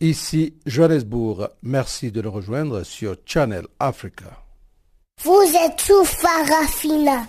[0.00, 4.44] Ici Johannesburg, merci de nous rejoindre sur Channel Africa.
[5.22, 7.26] Vous êtes sous Farafina.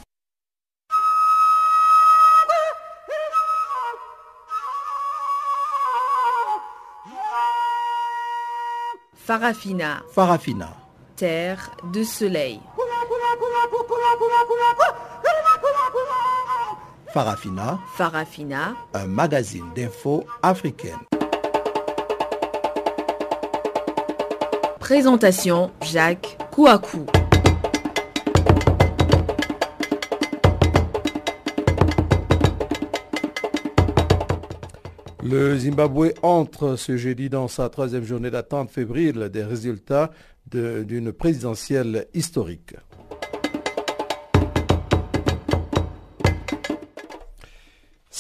[9.16, 10.04] Farafina.
[10.12, 10.78] Farafina.
[11.16, 12.60] Terre de soleil.
[17.14, 17.80] Farafina.
[17.96, 18.76] Farafina.
[18.94, 21.00] Un magazine d'infos africaine.
[24.80, 27.06] Présentation Jacques Kouakou.
[35.24, 40.12] Le Zimbabwe entre ce jeudi dans sa troisième journée d'attente fébrile des résultats
[40.52, 42.76] d'une présidentielle historique.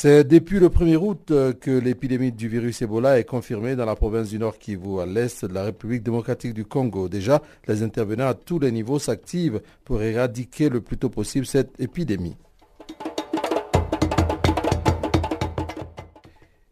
[0.02, 1.26] C'est depuis le 1er août
[1.60, 5.44] que l'épidémie du virus Ebola est confirmée dans la province du Nord Kivu, à l'est
[5.44, 7.10] de la République démocratique du Congo.
[7.10, 11.78] Déjà, les intervenants à tous les niveaux s'activent pour éradiquer le plus tôt possible cette
[11.82, 12.38] épidémie.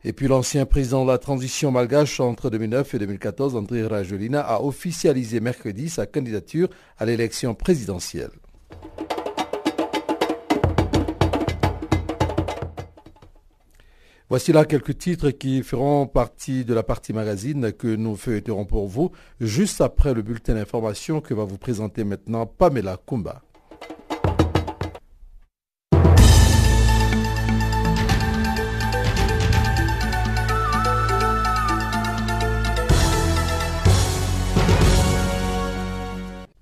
[0.06, 4.62] Et puis l'ancien président de la transition malgache entre 2009 et 2014, André Rajolina, a
[4.62, 8.32] officialisé mercredi sa candidature à l'élection présidentielle.
[14.30, 18.86] Voici là quelques titres qui feront partie de la partie magazine que nous feuilleterons pour
[18.90, 23.42] vous juste après le bulletin d'information que va vous présenter maintenant Pamela Kumba.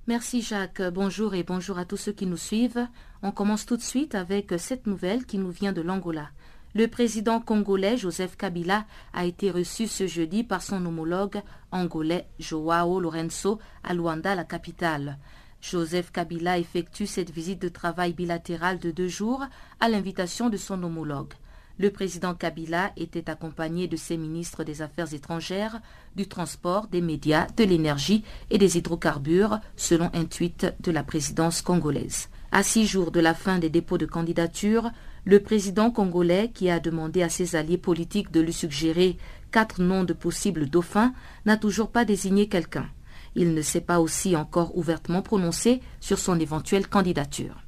[0.06, 2.88] Merci Jacques, bonjour et bonjour à tous ceux qui nous suivent.
[3.24, 6.30] On commence tout de suite avec cette nouvelle qui nous vient de l'Angola.
[6.78, 13.00] Le président congolais Joseph Kabila a été reçu ce jeudi par son homologue angolais Joao
[13.00, 15.18] Lorenzo à Luanda, la capitale.
[15.62, 19.46] Joseph Kabila effectue cette visite de travail bilatérale de deux jours
[19.80, 21.32] à l'invitation de son homologue.
[21.78, 25.80] Le président Kabila était accompagné de ses ministres des Affaires étrangères,
[26.18, 31.62] du transport, des médias, de l'énergie et des hydrocarbures, selon un tweet de la présidence
[31.62, 32.28] congolaise.
[32.52, 34.92] À six jours de la fin des dépôts de candidature,
[35.26, 39.18] le président congolais, qui a demandé à ses alliés politiques de lui suggérer
[39.52, 41.14] quatre noms de possibles dauphins,
[41.46, 42.88] n'a toujours pas désigné quelqu'un.
[43.36, 47.62] Il ne s'est pas aussi encore ouvertement prononcé sur son éventuelle candidature.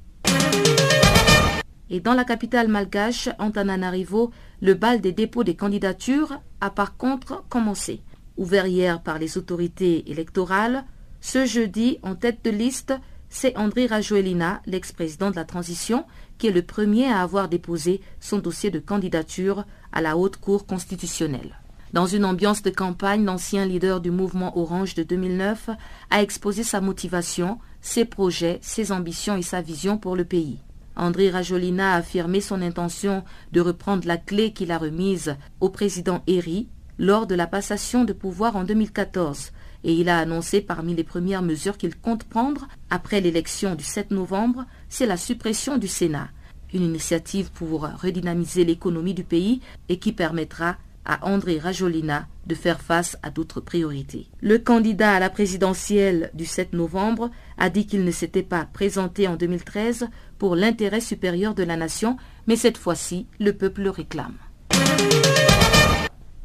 [1.90, 4.31] Et dans la capitale malgache, Antananarivo,
[4.62, 8.01] le bal des dépôts des candidatures a par contre commencé.
[8.35, 10.85] Ouvert hier par les autorités électorales,
[11.22, 12.94] ce jeudi, en tête de liste,
[13.29, 16.06] c'est André Rajoelina, l'ex-président de la transition,
[16.38, 20.66] qui est le premier à avoir déposé son dossier de candidature à la Haute Cour
[20.66, 21.59] constitutionnelle.
[21.94, 25.70] Dans une ambiance de campagne, l'ancien leader du mouvement Orange de 2009
[26.09, 30.59] a exposé sa motivation, ses projets, ses ambitions et sa vision pour le pays.
[30.98, 36.24] André Rajolina a affirmé son intention de reprendre la clé qu'il a remise au président
[36.28, 36.68] Eri
[36.98, 39.52] lors de la passation de pouvoir en 2014
[39.84, 44.12] et il a annoncé parmi les premières mesures qu'il compte prendre après l'élection du 7
[44.12, 46.30] novembre, c'est la suppression du Sénat,
[46.74, 50.78] une initiative pour redynamiser l'économie du pays et qui permettra
[51.08, 54.28] à André Rajolina de faire face à d'autres priorités.
[54.42, 59.28] Le candidat à la présidentielle du 7 novembre a dit qu'il ne s'était pas présenté
[59.28, 64.36] en 2013 pour l'intérêt supérieur de la nation, mais cette fois-ci, le peuple le réclame.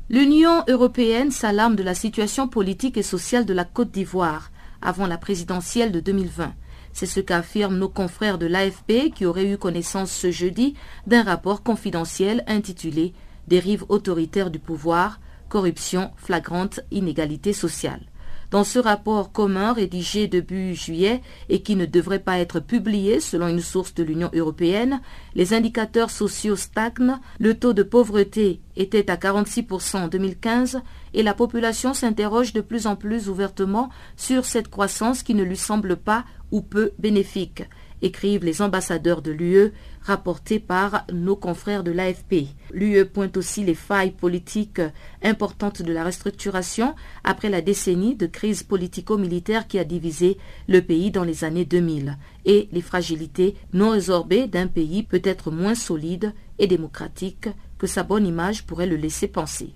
[0.09, 5.19] L'Union européenne s'alarme de la situation politique et sociale de la Côte d'Ivoire avant la
[5.19, 6.53] présidentielle de 2020.
[6.93, 10.75] C'est ce qu'affirment nos confrères de l'AFP qui auraient eu connaissance ce jeudi
[11.07, 13.13] d'un rapport confidentiel intitulé
[13.49, 18.01] Dérive autoritaire du pouvoir, corruption flagrante, inégalité sociale.
[18.53, 23.49] Dans ce rapport commun rédigé début juillet et qui ne devrait pas être publié selon
[23.49, 25.01] une source de l'Union européenne,
[25.35, 30.83] les indicateurs sociaux stagnent, le taux de pauvreté était à 46% en 2015
[31.15, 35.57] et la population s'interroge de plus en plus ouvertement sur cette croissance qui ne lui
[35.57, 37.65] semble pas ou peu bénéfique
[38.03, 39.73] écrivent les ambassadeurs de l'UE
[40.03, 42.47] rapportés par nos confrères de l'AFP.
[42.73, 44.81] L'UE pointe aussi les failles politiques
[45.23, 46.95] importantes de la restructuration
[47.25, 50.37] après la décennie de crise politico-militaire qui a divisé
[50.69, 55.77] le pays dans les années 2000 et les fragilités non résorbées d'un pays peut-être moins
[55.77, 59.75] solide et démocratique que sa bonne image pourrait le laisser penser.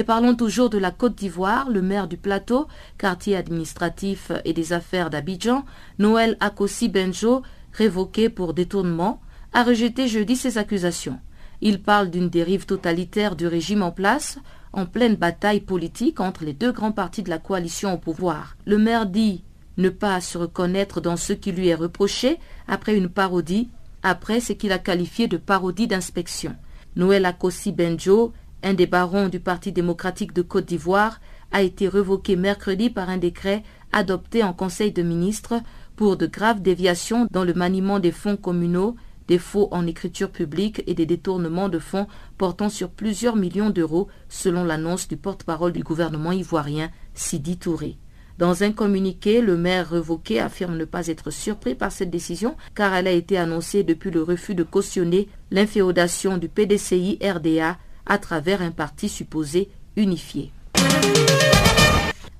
[0.00, 1.68] Et parlons toujours de la Côte d'Ivoire.
[1.68, 2.66] Le maire du plateau,
[2.96, 5.66] quartier administratif et des affaires d'Abidjan,
[5.98, 7.42] Noël Akossi Benjo,
[7.74, 9.20] révoqué pour détournement,
[9.52, 11.18] a rejeté jeudi ces accusations.
[11.60, 14.38] Il parle d'une dérive totalitaire du régime en place,
[14.72, 18.56] en pleine bataille politique entre les deux grands partis de la coalition au pouvoir.
[18.64, 19.44] Le maire dit
[19.76, 23.68] ne pas se reconnaître dans ce qui lui est reproché après une parodie,
[24.02, 26.56] après ce qu'il a qualifié de parodie d'inspection.
[26.96, 28.32] Noël Akossi Benjo,
[28.62, 31.20] un des barons du Parti démocratique de Côte d'Ivoire,
[31.52, 33.62] a été revoqué mercredi par un décret
[33.92, 35.54] adopté en Conseil de ministres
[35.96, 38.96] pour de graves déviations dans le maniement des fonds communaux,
[39.28, 42.06] des faux en écriture publique et des détournements de fonds
[42.38, 47.96] portant sur plusieurs millions d'euros, selon l'annonce du porte-parole du gouvernement ivoirien, Sidi Touré.
[48.38, 52.94] Dans un communiqué, le maire revoqué affirme ne pas être surpris par cette décision car
[52.94, 58.62] elle a été annoncée depuis le refus de cautionner l'inféodation du PDCI RDA à travers
[58.62, 60.52] un parti supposé unifié.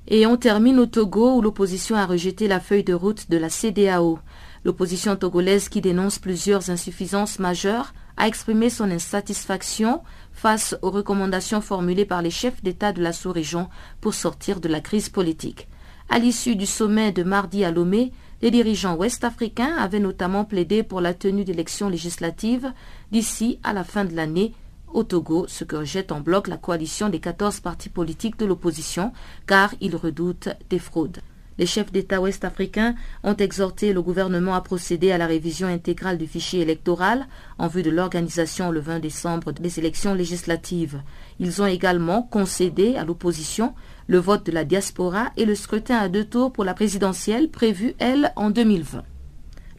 [0.08, 3.48] Et on termine au Togo où l'opposition a rejeté la feuille de route de la
[3.48, 4.18] CDAO.
[4.64, 10.02] L'opposition togolaise qui dénonce plusieurs insuffisances majeures a exprimé son insatisfaction
[10.32, 13.68] face aux recommandations formulées par les chefs d'État de la sous-région
[14.00, 15.68] pour sortir de la crise politique.
[16.08, 21.00] À l'issue du sommet de mardi à Lomé, les dirigeants ouest-africains avaient notamment plaidé pour
[21.00, 22.72] la tenue d'élections législatives
[23.12, 24.54] d'ici à la fin de l'année
[24.92, 29.12] au Togo, ce que rejette en bloc la coalition des 14 partis politiques de l'opposition,
[29.46, 31.20] car ils redoutent des fraudes.
[31.60, 36.26] Les chefs d'État ouest-africains ont exhorté le gouvernement à procéder à la révision intégrale du
[36.26, 37.26] fichier électoral
[37.58, 41.02] en vue de l'organisation le 20 décembre des élections législatives.
[41.38, 43.74] Ils ont également concédé à l'opposition
[44.06, 47.94] le vote de la diaspora et le scrutin à deux tours pour la présidentielle prévue,
[47.98, 49.02] elle, en 2020.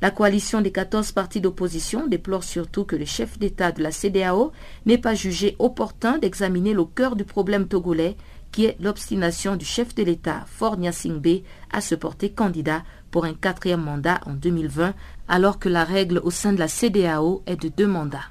[0.02, 4.52] La coalition des 14 partis d'opposition déplore surtout que le chef d'État de la CDAO
[4.88, 8.18] n'ait pas jugé opportun d'examiner le cœur du problème togolais,
[8.52, 12.82] qui est l'obstination du chef de l'État, Fort Singbe, à se porter candidat
[13.12, 14.96] pour un quatrième mandat en 2020,
[15.28, 18.31] alors que la règle au sein de la CDAO est de deux mandats.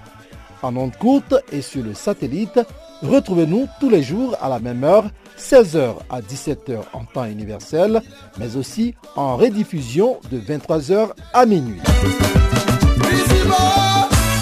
[0.63, 2.59] En ondes courtes et sur le satellite,
[3.01, 5.05] retrouvez-nous tous les jours à la même heure,
[5.37, 8.01] 16h à 17h en temps universel,
[8.37, 11.79] mais aussi en rediffusion de 23h à minuit.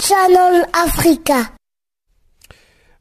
[0.02, 1.50] Channel Africa.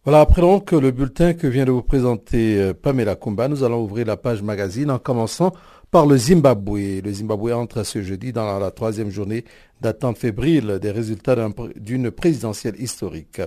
[0.06, 3.84] Voilà, après donc le bulletin que vient de vous présenter euh, Pamela Kumba, nous allons
[3.84, 5.52] ouvrir la page magazine en commençant
[5.92, 7.02] par le Zimbabwe.
[7.04, 9.46] Le Zimbabwe entre ce jeudi dans la troisième journée
[9.82, 11.36] d'attente fébrile des résultats
[11.76, 13.42] d'une présidentielle historique.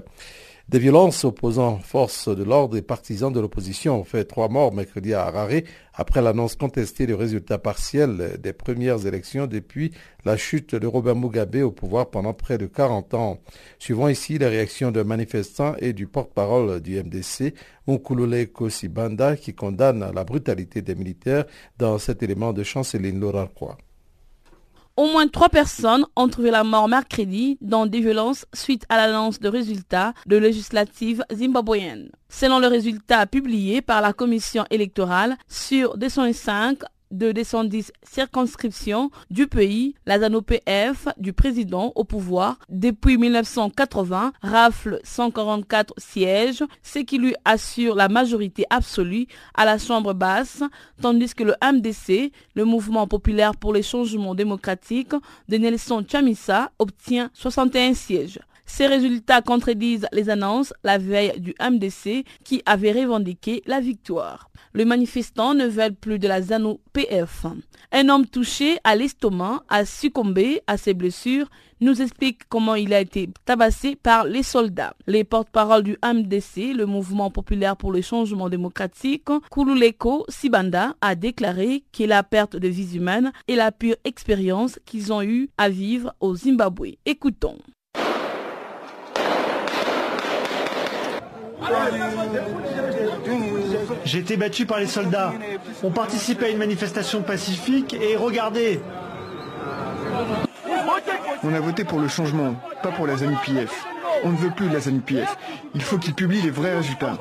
[0.69, 5.13] Des violences opposant forces de l'ordre et partisans de l'opposition ont fait trois morts mercredi
[5.13, 9.93] à Harare après l'annonce contestée des résultats partiels des premières élections depuis
[10.25, 13.41] la chute de Robert Mugabe au pouvoir pendant près de 40 ans.
[13.81, 17.55] Suivant ici les réactions de manifestants et du porte-parole du MDC,
[17.89, 21.45] Nkulule Kosibanda, qui condamne la brutalité des militaires
[21.79, 23.49] dans cet élément de chanceline Laura.
[24.97, 29.41] Au moins trois personnes ont trouvé la mort mercredi dans des violences suite à l'annonce
[29.41, 32.11] de résultats de législatives zimbabwéennes.
[32.29, 36.79] Selon le résultat publié par la commission électorale sur 205
[37.13, 45.95] de 210 circonscriptions du pays, la ZANO-PF du président au pouvoir depuis 1980 rafle 144
[45.99, 50.63] sièges, ce qui lui assure la majorité absolue à la Chambre basse,
[51.01, 55.15] tandis que le MDC, le Mouvement populaire pour les changements démocratiques
[55.49, 58.41] de Nelson Chamisa, obtient 61 sièges.
[58.75, 64.49] Ces résultats contredisent les annonces la veille du MDC qui avait revendiqué la victoire.
[64.73, 67.45] Les manifestants ne veulent plus de la ZANU-PF.
[67.93, 71.51] Un homme touché à l'estomac a succombé à ses blessures
[71.83, 74.95] nous explique comment il a été tabassé par les soldats.
[75.07, 81.85] Les porte-parole du MDC, le mouvement populaire pour le changement démocratique, Kululeko Sibanda, a déclaré
[81.93, 86.15] que la perte de vies humaines est la pure expérience qu'ils ont eue à vivre
[86.21, 86.95] au Zimbabwe.
[87.05, 87.59] Écoutons.
[94.05, 95.33] J'ai été battu par les soldats.
[95.83, 98.81] On participait à une manifestation pacifique et regardez.
[101.45, 103.87] On a voté pour le changement, pas pour la ZANU-PF.
[104.25, 105.37] On ne veut plus de la ZANU-PF.
[105.75, 107.19] Il faut qu'ils publient les vrais résultats.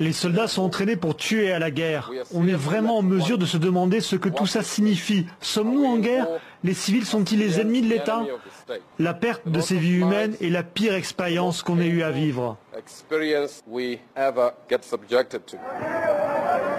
[0.00, 2.10] Les soldats sont entraînés pour tuer à la guerre.
[2.34, 5.26] On est vraiment en mesure de se demander ce que tout ça signifie.
[5.40, 6.26] Sommes-nous en guerre?
[6.64, 8.24] Les civils sont-ils les ennemis de l'État?
[8.98, 12.56] La perte de ces vies humaines est la pire expérience qu'on ait eu à vivre.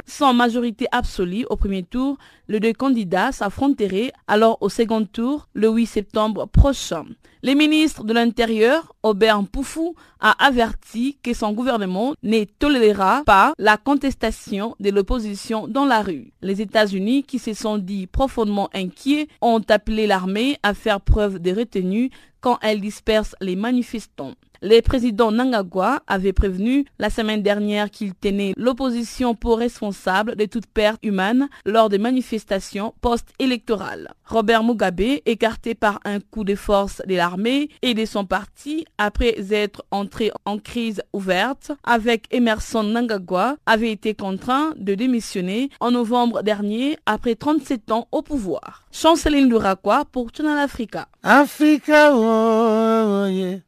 [0.06, 2.18] Sans majorité absolue au premier tour,
[2.48, 7.06] les deux candidats s'affronteraient alors au second tour le 8 septembre prochain.
[7.42, 13.78] Le ministre de l'Intérieur, Aubert Poufou, a averti que son gouvernement ne tolérera pas la
[13.78, 16.34] contestation de l'opposition dans la rue.
[16.42, 21.52] Les États-Unis, qui se sont dit profondément inquiets, ont appelé l'armée à faire preuve de
[21.52, 22.10] retenue
[22.42, 24.36] quand elle disperse les manifestants.
[24.62, 30.68] Le président Nangagwa avait prévenu la semaine dernière qu'il tenait l'opposition pour responsable de toute
[30.68, 34.14] perte humaine lors des manifestations post-électorales.
[34.26, 39.36] Robert Mugabe, écarté par un coup de force de l'armée et de son parti après
[39.52, 46.44] être entré en crise ouverte avec Emerson Nangagwa, avait été contraint de démissionner en novembre
[46.44, 48.84] dernier après 37 ans au pouvoir.
[48.92, 51.08] Chanceline Durakwa pour Channel Africa.
[51.24, 53.60] Oh, yeah.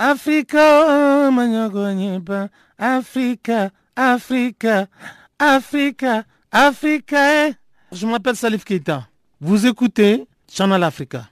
[0.00, 1.26] Africa,
[2.78, 4.86] Africa, Africa,
[5.40, 7.50] Africa, Africa.
[7.90, 9.08] Je m'appelle Salif Keita.
[9.40, 11.28] Vous écoutez Channel Africa.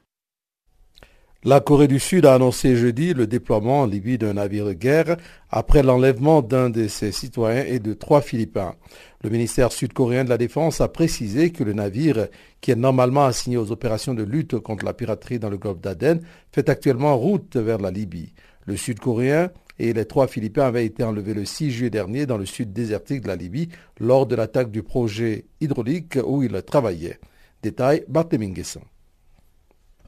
[1.44, 5.16] La Corée du Sud a annoncé jeudi le déploiement en Libye d'un navire de guerre
[5.48, 8.74] après l'enlèvement d'un de ses citoyens et de trois Philippins.
[9.22, 12.26] Le ministère sud-coréen de la Défense a précisé que le navire,
[12.60, 16.20] qui est normalement assigné aux opérations de lutte contre la piraterie dans le golfe d'Aden,
[16.50, 18.32] fait actuellement route vers la Libye.
[18.66, 22.46] Le Sud-Coréen et les trois Philippins avaient été enlevés le 6 juillet dernier dans le
[22.46, 23.68] sud désertique de la Libye
[23.98, 27.18] lors de l'attaque du projet hydraulique où ils travaillaient.
[27.62, 28.54] Détail, Barthélémy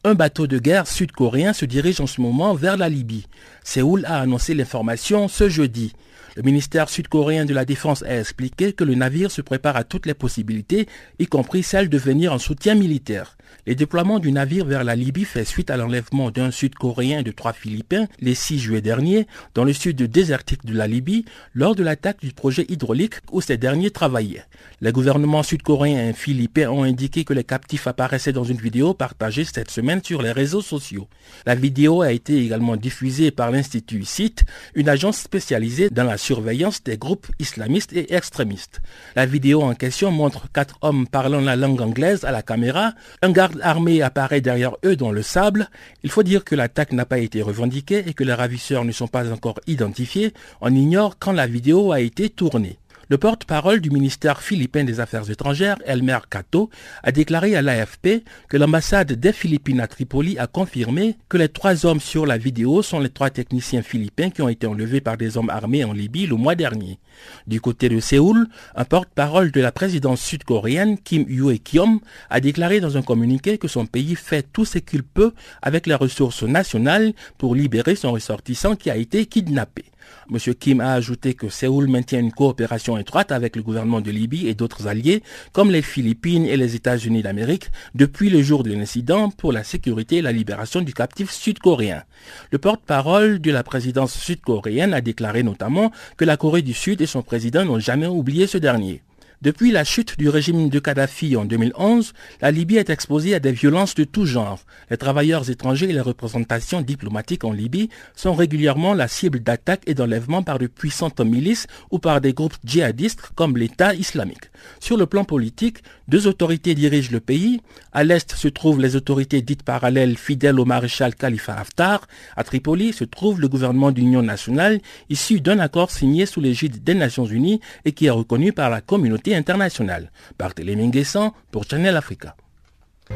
[0.04, 3.26] un bateau de guerre sud-coréen se dirige en ce moment vers la Libye.
[3.64, 5.92] Séoul a annoncé l'information ce jeudi.
[6.38, 10.06] Le ministère sud-coréen de la Défense a expliqué que le navire se prépare à toutes
[10.06, 10.86] les possibilités,
[11.18, 13.36] y compris celle de venir en soutien militaire.
[13.66, 17.32] Le déploiement du navire vers la Libye fait suite à l'enlèvement d'un Sud-Coréen et de
[17.32, 21.82] trois Philippins le 6 juillet dernier dans le sud désertique de la Libye lors de
[21.82, 24.44] l'attaque du projet hydraulique où ces derniers travaillaient.
[24.80, 29.44] Les gouvernements sud-coréens et philippins ont indiqué que les captifs apparaissaient dans une vidéo partagée
[29.44, 31.08] cette semaine sur les réseaux sociaux.
[31.44, 36.82] La vidéo a été également diffusée par l'Institut CIT, une agence spécialisée dans la surveillance
[36.84, 38.82] des groupes islamistes et extrémistes.
[39.16, 42.92] La vidéo en question montre quatre hommes parlant la langue anglaise à la caméra,
[43.22, 45.70] un garde armée apparaît derrière eux dans le sable.
[46.02, 49.08] Il faut dire que l'attaque n'a pas été revendiquée et que les ravisseurs ne sont
[49.08, 50.34] pas encore identifiés.
[50.60, 52.76] On ignore quand la vidéo a été tournée.
[53.10, 56.68] Le porte-parole du ministère philippin des Affaires étrangères, Elmer Cato,
[57.02, 61.86] a déclaré à l'AFP que l'ambassade des Philippines à Tripoli a confirmé que les trois
[61.86, 65.38] hommes sur la vidéo sont les trois techniciens philippins qui ont été enlevés par des
[65.38, 66.98] hommes armés en Libye le mois dernier.
[67.46, 68.46] Du côté de Séoul,
[68.76, 73.86] un porte-parole de la présidence sud-coréenne, Kim Yue-kyom, a déclaré dans un communiqué que son
[73.86, 78.90] pays fait tout ce qu'il peut avec les ressources nationales pour libérer son ressortissant qui
[78.90, 79.86] a été kidnappé.
[80.30, 80.54] M.
[80.54, 84.54] Kim a ajouté que Séoul maintient une coopération étroite avec le gouvernement de Libye et
[84.54, 85.22] d'autres alliés,
[85.52, 90.16] comme les Philippines et les États-Unis d'Amérique, depuis le jour de l'incident pour la sécurité
[90.16, 92.04] et la libération du captif sud-coréen.
[92.52, 97.06] Le porte-parole de la présidence sud-coréenne a déclaré notamment que la Corée du Sud et
[97.06, 99.02] son président n'ont jamais oublié ce dernier.
[99.40, 103.52] Depuis la chute du régime de Kadhafi en 2011, la Libye est exposée à des
[103.52, 104.58] violences de tout genre.
[104.90, 109.94] Les travailleurs étrangers et les représentations diplomatiques en Libye sont régulièrement la cible d'attaques et
[109.94, 114.50] d'enlèvements par de puissantes milices ou par des groupes djihadistes comme l'État islamique.
[114.80, 117.60] Sur le plan politique, deux autorités dirigent le pays.
[117.92, 122.08] À l'est se trouvent les autorités dites parallèles fidèles au maréchal Khalifa Haftar.
[122.36, 124.80] À Tripoli se trouve le gouvernement d'union nationale
[125.10, 128.80] issu d'un accord signé sous l'égide des Nations Unies et qui est reconnu par la
[128.80, 130.10] communauté internationale.
[130.38, 132.36] Barthélémy Nguessan pour Channel Africa.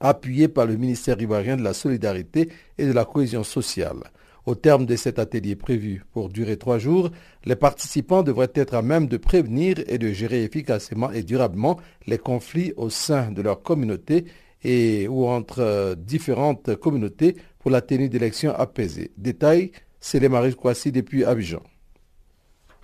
[0.00, 4.10] appuyé par le ministère ivoirien de la Solidarité et de la Cohésion sociale.
[4.44, 7.10] Au terme de cet atelier prévu pour durer trois jours,
[7.44, 11.78] les participants devraient être à même de prévenir et de gérer efficacement et durablement
[12.08, 14.24] les conflits au sein de leur communauté
[14.62, 19.12] et ou entre différentes communautés pour la tenue d'élections apaisées.
[19.16, 21.62] Détail, c'est les Maris Kwasi depuis Abidjan.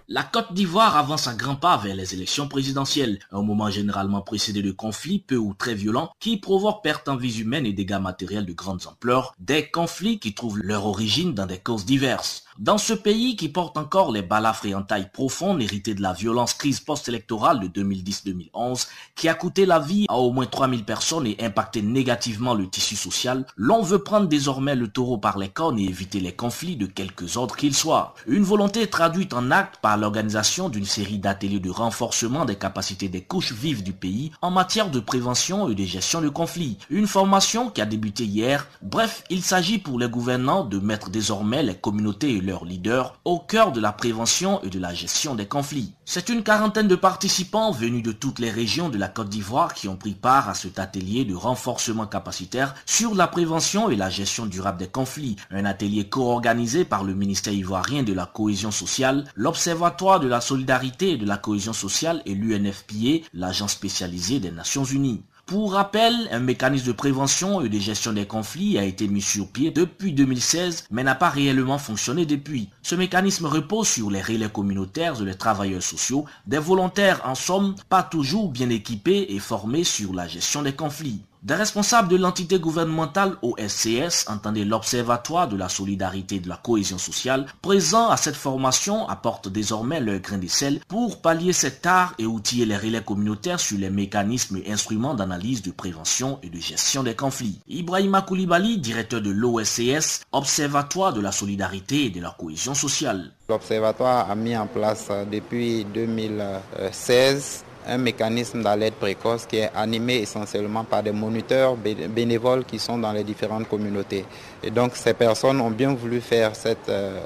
[0.09, 4.61] La Côte d'Ivoire avance à grands pas vers les élections présidentielles, un moment généralement précédé
[4.61, 8.45] de conflits peu ou très violents qui provoquent perte en vies humaines et dégâts matériels
[8.45, 12.45] de grandes ampleurs, des conflits qui trouvent leur origine dans des causes diverses.
[12.63, 16.55] Dans ce pays qui porte encore les balafres et taille profonde héritées de la violence
[16.55, 21.37] crise post-électorale de 2010-2011 qui a coûté la vie à au moins 3000 personnes et
[21.41, 25.87] impacté négativement le tissu social, l'on veut prendre désormais le taureau par les cornes et
[25.87, 28.15] éviter les conflits de quelques ordres qu'ils soient.
[28.29, 33.23] Une volonté traduite en acte par l'organisation d'une série d'ateliers de renforcement des capacités des
[33.23, 36.79] couches vives du pays en matière de prévention et de gestion de conflits.
[36.91, 38.69] Une formation qui a débuté hier.
[38.83, 43.73] Bref, il s'agit pour les gouvernants de mettre désormais les communautés leurs leaders au cœur
[43.73, 45.95] de la prévention et de la gestion des conflits.
[46.05, 49.89] C'est une quarantaine de participants venus de toutes les régions de la Côte d'Ivoire qui
[49.89, 54.47] ont pris part à cet atelier de renforcement capacitaire sur la prévention et la gestion
[54.47, 55.37] durable des conflits.
[55.51, 61.13] Un atelier co-organisé par le ministère ivoirien de la cohésion sociale, l'Observatoire de la solidarité
[61.13, 65.23] et de la cohésion sociale et l'UNFPA, l'agence spécialisée des Nations Unies.
[65.47, 69.49] Pour rappel, un mécanisme de prévention et de gestion des conflits a été mis sur
[69.49, 72.71] pied depuis 2016 mais n'a pas réellement fonctionné depuis.
[72.83, 77.75] Ce mécanisme repose sur les relais communautaires et les travailleurs sociaux, des volontaires en somme
[77.89, 81.23] pas toujours bien équipés et formés sur la gestion des conflits.
[81.43, 86.99] Des responsables de l'entité gouvernementale OSCS, entendez l'Observatoire de la solidarité et de la cohésion
[86.99, 92.15] sociale, présents à cette formation apportent désormais leur grain de sel pour pallier cet art
[92.21, 96.61] et outiller les relais communautaires sur les mécanismes et instruments d'analyse, de prévention et de
[96.61, 97.59] gestion des conflits.
[97.67, 103.33] Ibrahima Koulibaly, directeur de l'OSCS, Observatoire de la solidarité et de la cohésion sociale.
[103.49, 110.17] L'Observatoire a mis en place euh, depuis 2016 un mécanisme d'alerte précoce qui est animé
[110.17, 114.25] essentiellement par des moniteurs bénévoles qui sont dans les différentes communautés.
[114.63, 117.21] Et donc ces personnes ont bien voulu faire cette euh,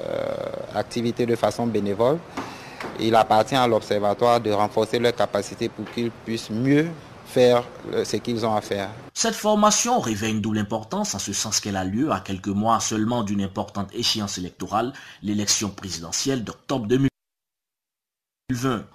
[0.75, 2.17] activité de façon bénévole.
[2.99, 6.87] Il appartient à l'Observatoire de renforcer leurs capacités pour qu'ils puissent mieux
[7.27, 7.63] faire
[8.03, 8.89] ce qu'ils ont à faire.
[9.13, 12.79] Cette formation revêt une double importance en ce sens qu'elle a lieu à quelques mois
[12.79, 17.07] seulement d'une importante échéance électorale, l'élection présidentielle d'octobre 2020.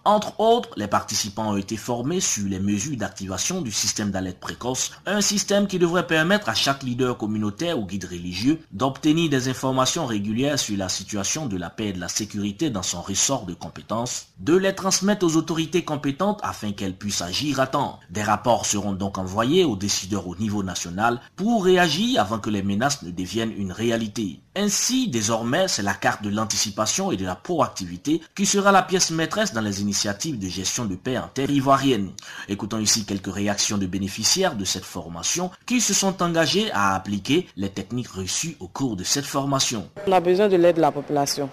[0.06, 4.92] Entre autres, les participants ont été formés sur les mesures d'activation du système d'alerte précoce,
[5.04, 10.06] un système qui devrait permettre à chaque leader communautaire ou guide religieux d'obtenir des informations
[10.06, 13.52] régulières sur la situation de la paix et de la sécurité dans son ressort de
[13.52, 18.00] compétences, de les transmettre aux autorités compétentes afin qu'elles puissent agir à temps.
[18.08, 22.62] Des rapports seront donc envoyés aux décideurs au niveau national pour réagir avant que les
[22.62, 24.40] menaces ne deviennent une réalité.
[24.54, 29.10] Ainsi, désormais, c'est la carte de l'anticipation et de la proactivité qui sera la pièce
[29.10, 32.10] maîtresse dans les initiatives de gestion de paix en terre ivoirienne.
[32.50, 37.46] Écoutons ici quelques réactions de bénéficiaires de cette formation qui se sont engagés à appliquer
[37.56, 39.88] les techniques reçues au cours de cette formation.
[40.06, 41.48] On a besoin de l'aide de la population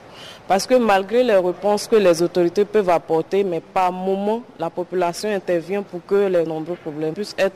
[0.50, 5.34] parce que malgré les réponses que les autorités peuvent apporter, mais par moment, la population
[5.34, 7.56] intervient pour que les nombreux problèmes puissent être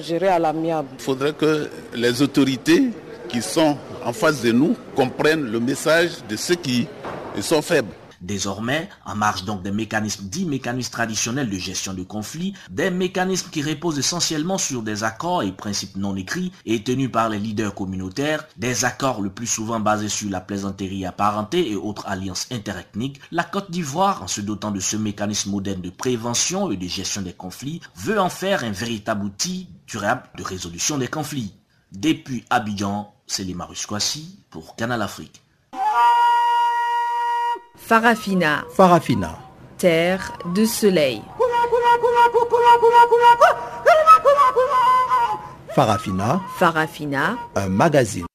[0.00, 0.88] gérés à l'amiable.
[0.94, 2.90] Il faudrait que les autorités
[3.28, 6.86] qui sont en face de nous comprennent le message de ceux qui
[7.40, 7.92] sont faibles.
[8.20, 13.50] Désormais, en marge donc des mécanismes dits mécanismes traditionnels de gestion de conflits, des mécanismes
[13.50, 17.74] qui reposent essentiellement sur des accords et principes non écrits et tenus par les leaders
[17.74, 23.20] communautaires, des accords le plus souvent basés sur la plaisanterie apparentée et autres alliances interethniques,
[23.30, 27.22] la Côte d'Ivoire, en se dotant de ce mécanisme moderne de prévention et de gestion
[27.22, 31.54] des conflits, veut en faire un véritable outil durable de résolution des conflits.
[31.92, 35.42] Depuis Abidjan, c'est les Kwasi pour Canal Afrique.
[37.76, 38.66] Farafina.
[38.74, 39.38] Farafina.
[39.78, 41.22] Terre de soleil.
[45.70, 46.42] Farafina.
[46.58, 47.38] Farafina.
[47.54, 48.26] Un magazine.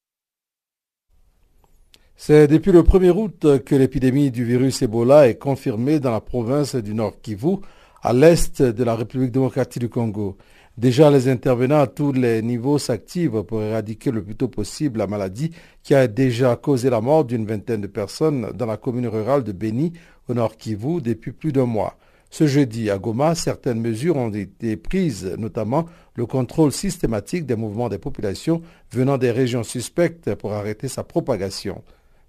[2.15, 6.73] C'est depuis le 1er août que l'épidémie du virus Ebola est confirmée dans la province
[6.75, 7.57] du Nord Kivu,
[8.01, 10.37] à l'est de la République démocratique du Congo.
[10.75, 15.05] Déjà, les intervenants à tous les niveaux s'activent pour éradiquer le plus tôt possible la
[15.05, 15.51] maladie
[15.83, 19.51] qui a déjà causé la mort d'une vingtaine de personnes dans la commune rurale de
[19.51, 19.93] Beni,
[20.27, 21.95] au nord Kivu, depuis plus d'un mois.
[22.31, 27.89] Ce jeudi, à Goma, certaines mesures ont été prises, notamment le contrôle systématique des mouvements
[27.89, 31.83] des populations venant des régions suspectes pour arrêter sa propagation.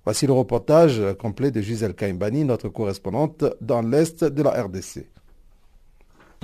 [0.04, 5.13] Voici le reportage complet de Gisèle Kaimbani, notre correspondante dans l'Est de la RDC.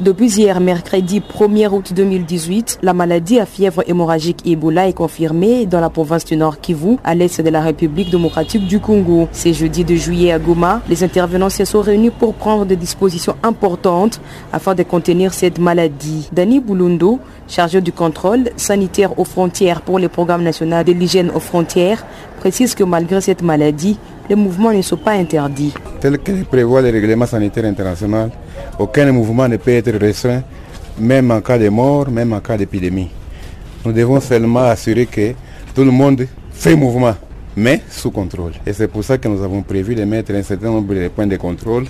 [0.00, 5.78] Depuis hier, mercredi 1er août 2018, la maladie à fièvre hémorragique Ebola est confirmée dans
[5.78, 9.28] la province du Nord Kivu, à l'est de la République démocratique du Congo.
[9.32, 10.80] C'est jeudi de juillet à Goma.
[10.88, 14.22] Les intervenants se sont réunis pour prendre des dispositions importantes
[14.54, 16.30] afin de contenir cette maladie.
[16.32, 21.40] Dani Bulundo, chargé du contrôle sanitaire aux frontières pour le programme national de l'hygiène aux
[21.40, 22.06] frontières,
[22.38, 23.98] précise que malgré cette maladie,
[24.30, 25.74] les mouvements ne sont pas interdits.
[26.00, 28.30] Tel que prévoit le règlement sanitaire international,
[28.78, 30.44] aucun mouvement ne peut être restreint,
[31.00, 33.08] même en cas de mort, même en cas d'épidémie.
[33.84, 35.32] Nous devons seulement assurer que
[35.74, 37.16] tout le monde fait mouvement,
[37.56, 38.52] mais sous contrôle.
[38.64, 41.26] Et c'est pour ça que nous avons prévu de mettre un certain nombre de points
[41.26, 41.86] de contrôle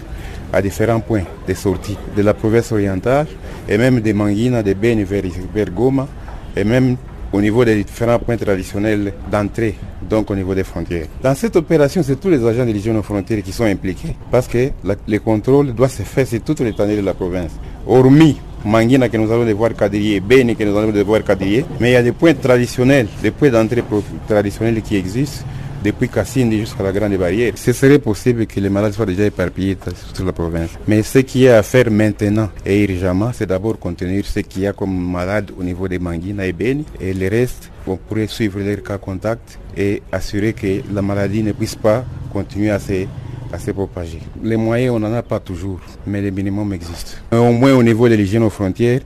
[0.51, 3.27] à différents points de sortie de la province orientale
[3.69, 6.09] et même de Manguina, de Beni vers Goma
[6.57, 6.97] et même
[7.33, 9.75] au niveau des différents points traditionnels d'entrée,
[10.09, 11.07] donc au niveau des frontières.
[11.23, 14.49] Dans cette opération, c'est tous les agents de l'hygiène aux frontières qui sont impliqués parce
[14.49, 17.53] que la, le contrôle doit se faire sur toute l'étendue de la province.
[17.87, 21.93] Hormis Manguina que nous allons devoir quadriller, Beni que nous allons devoir quadriller, mais il
[21.95, 23.83] y a des points traditionnels, des points d'entrée
[24.29, 25.45] traditionnels qui existent
[25.83, 27.53] depuis Cassine jusqu'à la Grande Barrière.
[27.57, 29.77] Ce serait possible que les malades soient déjà éparpillés
[30.15, 30.71] sur la province.
[30.87, 34.67] Mais ce qui est à faire maintenant et urgemment, c'est d'abord contenir ce qu'il y
[34.67, 36.85] a comme malades au niveau des Manguina et Beni.
[37.01, 41.53] Et le reste, on pourrait suivre leurs cas contacts et assurer que la maladie ne
[41.53, 43.07] puisse pas continuer à se
[43.53, 44.21] à se propager.
[44.43, 47.21] Les moyens, on n'en a pas toujours, mais le minimum existe.
[47.33, 49.01] Au moins au niveau de l'hygiène aux frontières,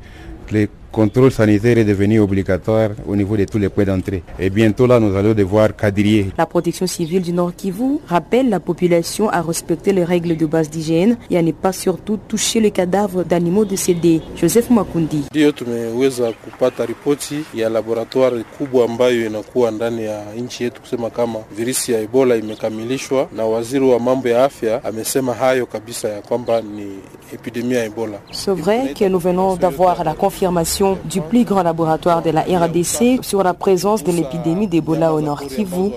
[0.51, 4.23] les contrôle sanitaire est devenu obligatoire au niveau de tous les points d'entrée.
[4.39, 6.27] Et bientôt là, nous allons devoir quadriller.
[6.39, 10.71] La protection civile du Nord Kivu rappelle la population à respecter les règles de base
[10.71, 14.21] d'hygiène et à ne pas surtout toucher les cadavres d'animaux décédés.
[14.37, 15.25] Joseph Makundi.
[15.31, 21.39] Ndio tumeweza kupata ripoti ya laboratoire kubwa ambayo inakuwa ndani ya nchi yetu kusema kama
[21.57, 26.61] virusi ya Ebola imekamilishwa, na waziri wa mambo ya afya amesema hayo kabisa ya kwamba
[26.61, 26.87] ni
[27.33, 28.19] epidemia ya Ebola.
[28.33, 33.23] C'est vrai que nous venons d'avoir la confirmation du plus grand laboratoire de la RDC
[33.23, 35.91] sur la présence de l'épidémie d'Ebola au Nord Kivu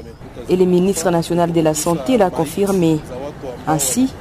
[0.49, 2.99] et le ministre national de la Santé l'a confirmé.
[3.67, 4.13] Ainsi,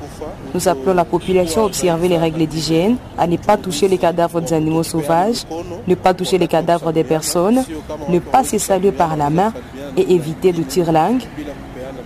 [0.54, 4.40] nous appelons la population à observer les règles d'hygiène, à ne pas toucher les cadavres
[4.40, 5.44] des animaux sauvages,
[5.86, 7.62] ne pas toucher les cadavres des personnes,
[8.08, 9.52] ne pas se saluer par la main
[9.96, 11.22] et éviter de tirer langue.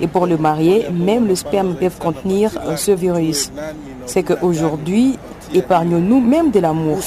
[0.00, 3.50] Et pour le marié, même le sperme peut contenir ce virus.
[4.06, 5.18] C'est qu'aujourd'hui,
[5.54, 6.98] épargnons-nous même de l'amour.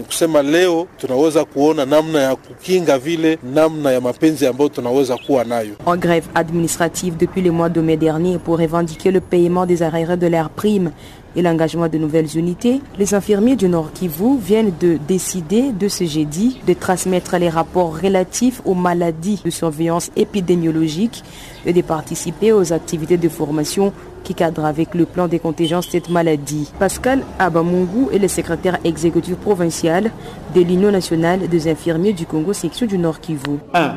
[0.00, 5.44] Ni kusema leo tunaweza kuona namna ya kukinga vile namna ya mapenzi ambayo tunaweza kuwa
[5.44, 5.74] nayo.
[5.86, 10.16] En grève administrative depuis le mois de mai dernier pour revendiquer le paiement des arriérés
[10.16, 10.90] de leurs primes
[11.36, 16.04] et l'engagement de nouvelles unités, les infirmiers du Nord Kivu viennent de décider de ce
[16.04, 21.22] jeudi de transmettre les rapports relatifs aux maladies de surveillance épidémiologique
[21.66, 23.92] et de participer aux activités de formation
[24.24, 26.70] qui cadrent avec le plan de contingence de cette maladie.
[26.78, 30.10] Pascal Abamungu est le secrétaire exécutif provincial
[30.54, 33.58] de l'Union nationale des infirmiers du Congo section du Nord Kivu.
[33.72, 33.94] 1.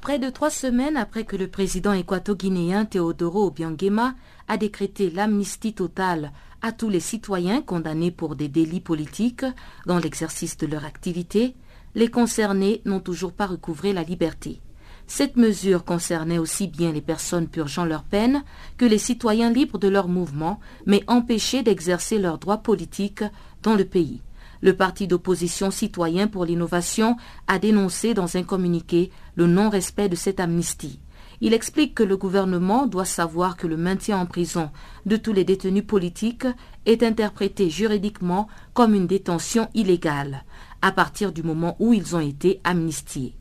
[0.00, 4.14] Près de trois semaines après que le président équato-guinéen Teodoro Obiangema
[4.48, 9.46] a décrété l'amnistie totale à tous les citoyens condamnés pour des délits politiques
[9.86, 11.54] dans l'exercice de leur activité,
[11.94, 14.60] les concernés n'ont toujours pas recouvré la liberté.
[15.06, 18.42] Cette mesure concernait aussi bien les personnes purgeant leur peine
[18.78, 23.24] que les citoyens libres de leur mouvement, mais empêchés d'exercer leurs droits politiques
[23.62, 24.22] dans le pays.
[24.62, 27.16] Le parti d'opposition citoyen pour l'innovation
[27.48, 31.00] a dénoncé dans un communiqué le non-respect de cette amnistie.
[31.42, 34.70] Il explique que le gouvernement doit savoir que le maintien en prison
[35.04, 36.46] de tous les détenus politiques
[36.86, 40.44] est interprété juridiquement comme une détention illégale,
[40.80, 43.36] à partir du moment où ils ont été amnistiés.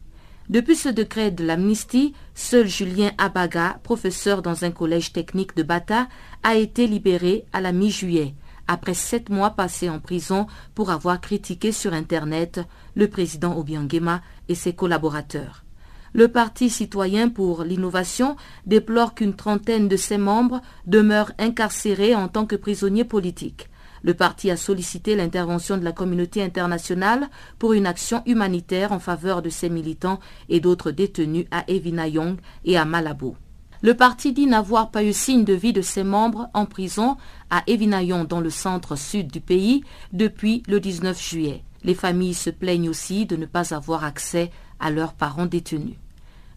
[0.50, 6.10] Depuis ce décret de l'amnistie, seul Julien Abaga, professeur dans un collège technique de Bata,
[6.44, 8.36] a été libéré à la mi-juillet,
[8.68, 12.60] après sept mois passés en prison pour avoir critiqué sur Internet
[12.94, 15.64] le président Obiangema et ses collaborateurs.
[16.12, 22.46] Le Parti citoyen pour l'innovation déplore qu'une trentaine de ses membres demeurent incarcérés en tant
[22.46, 23.70] que prisonniers politiques.
[24.04, 29.42] Le parti a sollicité l'intervention de la communauté internationale pour une action humanitaire en faveur
[29.42, 33.38] de ses militants et d'autres détenus à Evinayong et à Malabo.
[33.82, 37.18] Le parti dit n'avoir pas eu signe de vie de ses membres en prison
[37.50, 41.64] à Evinayong dans le centre sud du pays depuis le 19 juillet.
[41.84, 45.96] Les familles se plaignent aussi de ne pas avoir accès à leurs parents détenus.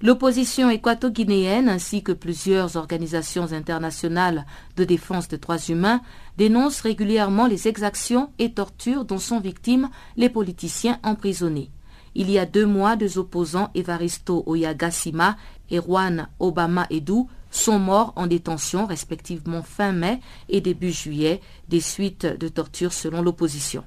[0.03, 4.45] L'opposition équato-guinéenne ainsi que plusieurs organisations internationales
[4.77, 6.03] de défense des droits humains
[6.37, 11.71] dénoncent régulièrement les exactions et tortures dont sont victimes les politiciens emprisonnés.
[12.15, 15.37] Il y a deux mois, deux opposants, Evaristo Oyagasima
[15.71, 21.81] et Juan Obama Edu, sont morts en détention respectivement fin mai et début juillet des
[21.81, 23.83] suites de tortures selon l'opposition.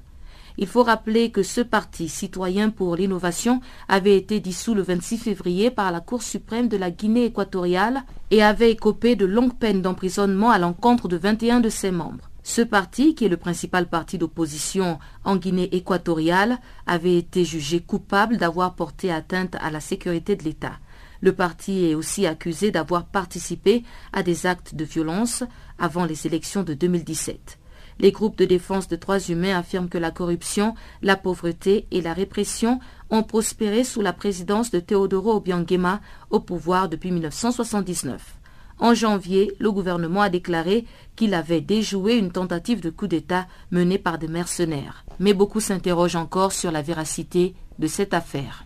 [0.62, 5.70] Il faut rappeler que ce parti citoyen pour l'innovation avait été dissous le 26 février
[5.70, 10.50] par la Cour suprême de la Guinée équatoriale et avait écopé de longues peines d'emprisonnement
[10.50, 12.28] à l'encontre de 21 de ses membres.
[12.42, 18.36] Ce parti, qui est le principal parti d'opposition en Guinée équatoriale, avait été jugé coupable
[18.36, 20.78] d'avoir porté atteinte à la sécurité de l'État.
[21.22, 25.42] Le parti est aussi accusé d'avoir participé à des actes de violence
[25.78, 27.59] avant les élections de 2017.
[28.00, 32.14] Les groupes de défense des droits humains affirment que la corruption, la pauvreté et la
[32.14, 38.38] répression ont prospéré sous la présidence de Teodoro Obiangema au pouvoir depuis 1979.
[38.78, 43.98] En janvier, le gouvernement a déclaré qu'il avait déjoué une tentative de coup d'État menée
[43.98, 45.04] par des mercenaires.
[45.18, 48.64] Mais beaucoup s'interrogent encore sur la véracité de cette affaire.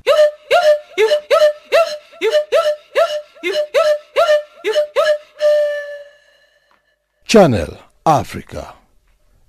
[7.27, 8.77] Channel Africa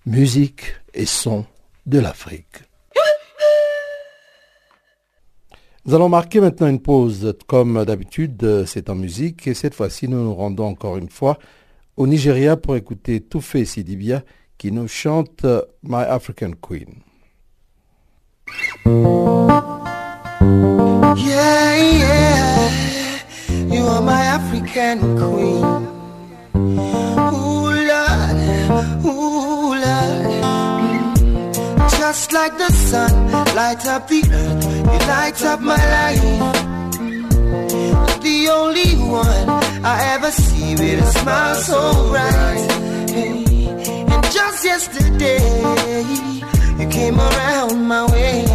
[0.05, 1.45] musique et son
[1.85, 2.63] de l'Afrique.
[5.85, 7.35] Nous allons marquer maintenant une pause.
[7.47, 9.45] Comme d'habitude, c'est en musique.
[9.47, 11.37] Et cette fois-ci, nous nous rendons encore une fois
[11.95, 14.23] au Nigeria pour écouter Toufé Sidibia
[14.57, 15.45] qui nous chante
[15.83, 17.01] My African Queen.
[24.05, 27.04] My African queen.
[32.15, 33.11] Just like the sun,
[33.55, 36.23] light up the earth, you light up my life.
[37.83, 39.49] You're The only one
[39.83, 42.71] I ever see with a smile so bright.
[44.13, 45.43] And just yesterday,
[46.79, 48.45] you came around my way.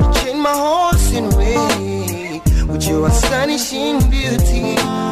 [0.00, 5.11] You changed my horse in way with your astonishing beauty.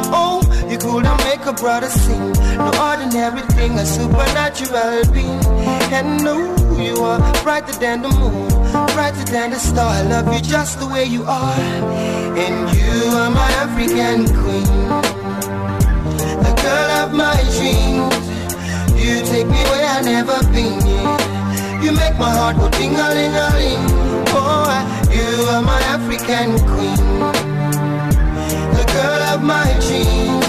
[0.90, 2.32] Couldn't make a brother sing.
[2.58, 5.44] No ordinary thing, a supernatural being.
[5.94, 6.36] And no
[6.80, 8.48] you are brighter than the moon,
[8.94, 9.88] brighter than the star.
[9.88, 11.60] I love you just the way you are,
[12.44, 14.88] and you are my African queen,
[16.44, 18.16] the girl of my dreams.
[18.98, 20.80] You take me where I've never been.
[20.86, 21.82] Yeah.
[21.82, 23.84] You make my heart go ding a ling a ling.
[24.32, 24.68] Oh,
[25.12, 26.96] you are my African queen,
[28.76, 30.39] the girl of my dreams,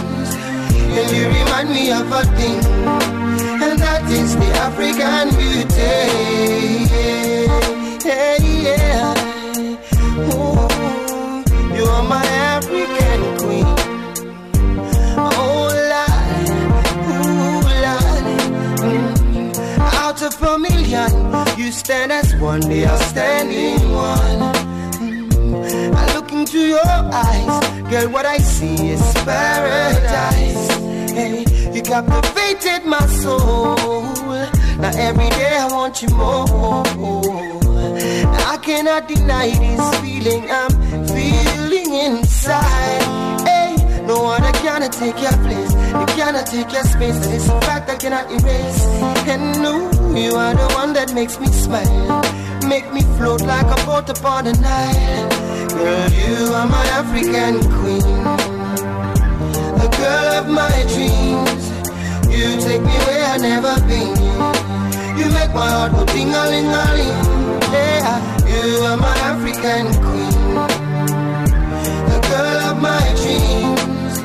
[1.00, 3.22] and you remind me of a thing
[3.64, 5.96] and that is the African beauty.
[8.06, 8.36] Yeah,
[8.68, 9.14] yeah.
[10.34, 10.68] Ooh,
[11.76, 12.26] you're my
[12.56, 13.68] African queen.
[15.18, 16.50] Oh Lord,
[17.14, 18.26] ooh Lord.
[18.82, 19.80] Mm.
[20.04, 21.12] Out of a million,
[21.58, 24.42] you stand as one, the outstanding one.
[25.00, 25.96] Mm.
[25.96, 27.56] I look into your eyes,
[27.90, 28.10] girl.
[28.12, 30.81] What I see is paradise.
[31.22, 33.76] You captivated my soul.
[34.80, 36.84] Now every day I want you more.
[38.54, 40.72] I cannot deny this feeling I'm
[41.08, 43.04] feeling inside.
[43.46, 45.72] Hey, no one cannot take your place.
[45.72, 47.20] You cannot take your space.
[47.20, 48.84] That is a fact I cannot erase.
[49.28, 53.86] And no, you are the one that makes me smile make me float like a
[53.86, 55.30] boat upon the Nile.
[55.70, 58.24] Girl, you are my African queen,
[59.82, 61.64] the girl of my dreams.
[62.30, 64.16] You take me where I've never been.
[65.18, 67.18] You make my heart go ting a ling a ling.
[67.74, 70.56] Yeah, you are my African queen,
[72.10, 74.18] the girl of my dreams.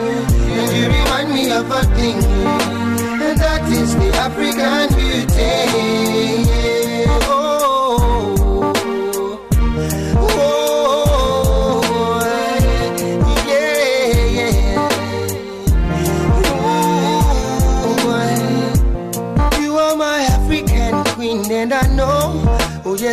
[0.59, 2.19] And you remind me of a thing,
[3.27, 6.46] and that is the African beauty.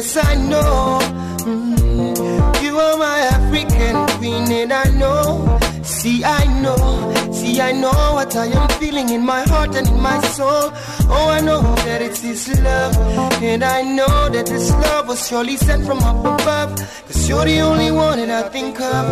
[0.04, 1.00] Yes, I know.
[1.46, 2.64] Mm.
[2.64, 5.60] You are my African queen, and I know.
[5.84, 10.00] See, I know, see, I know what I am feeling in my heart and in
[10.00, 10.72] my soul.
[11.16, 12.96] Oh, I know that it's this love,
[13.42, 16.76] and I know that this love was surely sent from up above.
[17.08, 19.06] Cause you're the only one that I think of.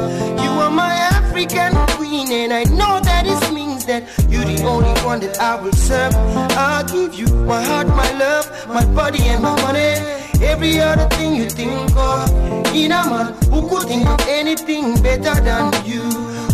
[0.44, 4.92] You are my African queen, and I know that it means that you're the only
[5.02, 6.14] one that I will serve.
[6.16, 9.96] I'll give you my heart, my love, my body, and my money.
[10.42, 12.30] Every other thing you think of.
[12.74, 16.02] In a man who could think of anything better than you.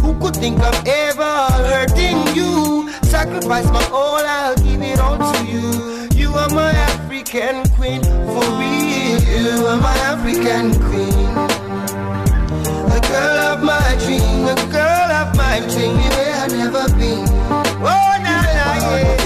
[0.02, 1.36] Who could think of ever
[1.70, 2.92] hurting you?
[3.04, 6.08] Sacrifice my all, I'll give it all to you.
[6.16, 9.20] You are my African queen, for real.
[9.24, 11.34] You are my African queen.
[12.92, 15.98] The girl of my dream, the girl of my dream,
[16.78, 17.26] never been.
[17.82, 19.26] Oh, na na, yeah.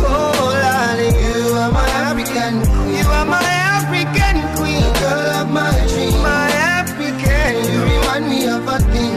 [0.00, 2.94] Oh, lolly, you are my African queen.
[2.98, 6.48] You are my African queen, girl of my dream, my
[6.78, 7.52] African.
[7.72, 9.16] You remind me of a thing.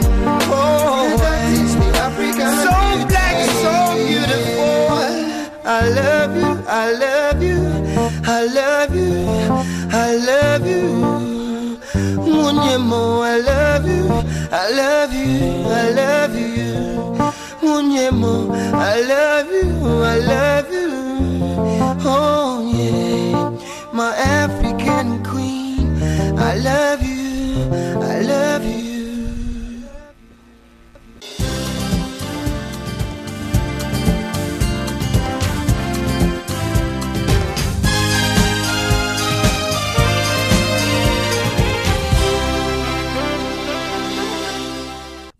[0.50, 2.50] Oh, that is the African.
[2.66, 2.74] So
[3.10, 3.74] black, so
[4.06, 4.72] beautiful.
[5.64, 7.60] I love you, I love you,
[8.26, 9.28] I love you,
[9.92, 11.41] I love you.
[12.62, 14.06] Munyemo, I love you,
[14.52, 16.74] I love you, I love you.
[17.18, 20.90] Mm, Munyemo, I love you, I love you.
[22.04, 23.50] Oh yeah,
[23.92, 26.00] my African queen,
[26.38, 27.68] I love you,
[28.00, 28.51] I love you.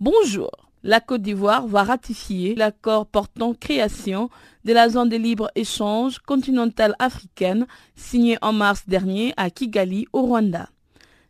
[0.04, 0.50] Bonjour.
[0.82, 4.30] La Côte d'Ivoire va ratifier l'accord portant création
[4.64, 10.70] de la zone de libre-échange continentale africaine signé en mars dernier à Kigali au Rwanda.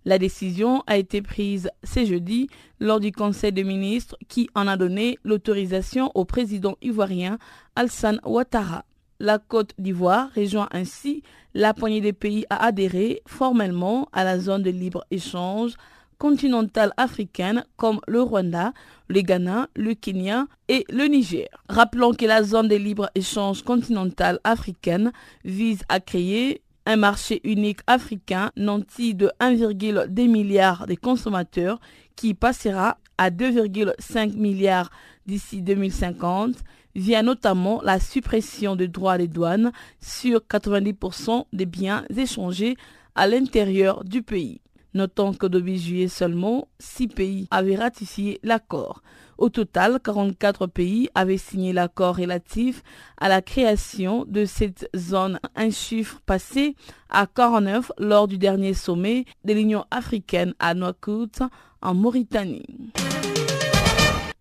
[0.07, 2.49] La décision a été prise ce jeudi
[2.81, 7.37] lors du Conseil des ministres qui en a donné l'autorisation au président ivoirien
[7.77, 8.87] Alassane Ouattara.
[9.21, 14.63] La Côte d'Ivoire rejoint ainsi la poignée des pays à adhérer formellement à la zone
[14.63, 15.75] de libre-échange
[16.23, 18.73] continentale africaine comme le Rwanda,
[19.09, 21.49] le Ghana, le Kenya et le Niger.
[21.69, 25.11] Rappelons que la zone de libre-échange continentale africaine
[25.45, 31.81] vise à créer un marché unique africain nanti de 1,2 milliard de consommateurs
[32.15, 34.91] qui passera à 2,5 milliards
[35.27, 36.55] d'ici 2050
[36.95, 42.77] via notamment la suppression des droits des douanes sur 90% des biens échangés
[43.17, 44.61] à l'intérieur du pays.
[44.95, 49.03] Notons que depuis juillet seulement, 6 pays avaient ratifié l'accord.
[49.39, 52.83] Au total, 44 pays avaient signé l'accord relatif
[53.19, 56.77] à la création de cette zone, un chiffre passé
[57.09, 61.43] à 49 lors du dernier sommet de l'Union africaine à Nouakchott
[61.81, 62.63] en Mauritanie.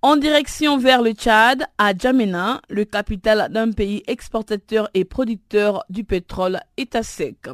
[0.04, 6.04] En direction vers le Tchad, à Djamena, le capital d'un pays exportateur et producteur du
[6.04, 7.48] pétrole est à sec.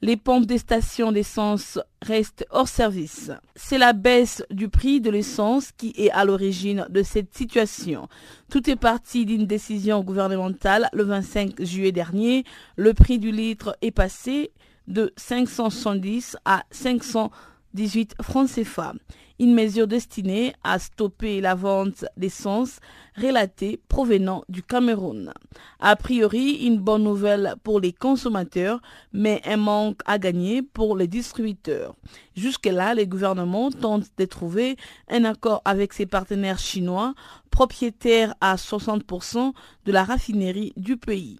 [0.00, 3.32] Les pompes des stations d'essence restent hors service.
[3.56, 8.08] C'est la baisse du prix de l'essence qui est à l'origine de cette situation.
[8.48, 12.44] Tout est parti d'une décision gouvernementale le 25 juillet dernier.
[12.76, 14.52] Le prix du litre est passé
[14.86, 18.94] de 570 à 518 francs CFA
[19.38, 22.80] une mesure destinée à stopper la vente d'essence
[23.16, 25.32] relatée provenant du Cameroun.
[25.80, 28.80] A priori, une bonne nouvelle pour les consommateurs,
[29.12, 31.94] mais un manque à gagner pour les distributeurs.
[32.36, 34.76] Jusque-là, les gouvernements tentent de trouver
[35.08, 37.14] un accord avec ses partenaires chinois,
[37.50, 39.52] propriétaires à 60%
[39.84, 41.38] de la raffinerie du pays.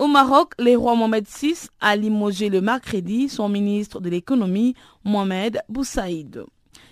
[0.00, 5.60] Au Maroc, le roi Mohamed VI a limogé le mercredi son ministre de l'économie, Mohamed
[5.68, 6.44] Boussaïd.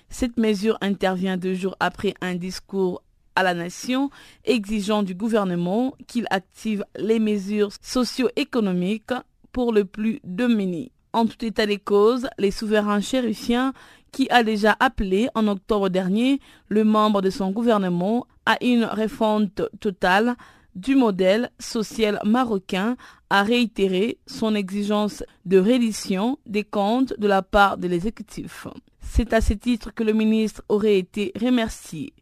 [0.09, 3.05] Cette mesure intervient deux jours après un discours
[3.37, 4.11] à la nation
[4.45, 9.15] exigeant du gouvernement qu'il active les mesures socio-économiques
[9.53, 10.91] pour le plus démunis.
[11.13, 13.73] En tout état des causes, les souverains chérifiens
[14.11, 19.63] qui a déjà appelé en octobre dernier le membre de son gouvernement à une refonte
[19.79, 20.35] totale
[20.77, 22.97] du modèle social marocain
[23.31, 28.69] a réitéré son exigence de reddition des comptes de la part de l'exécutif.
[29.01, 32.13] C'est à ce titre que le ministre aurait été remercié.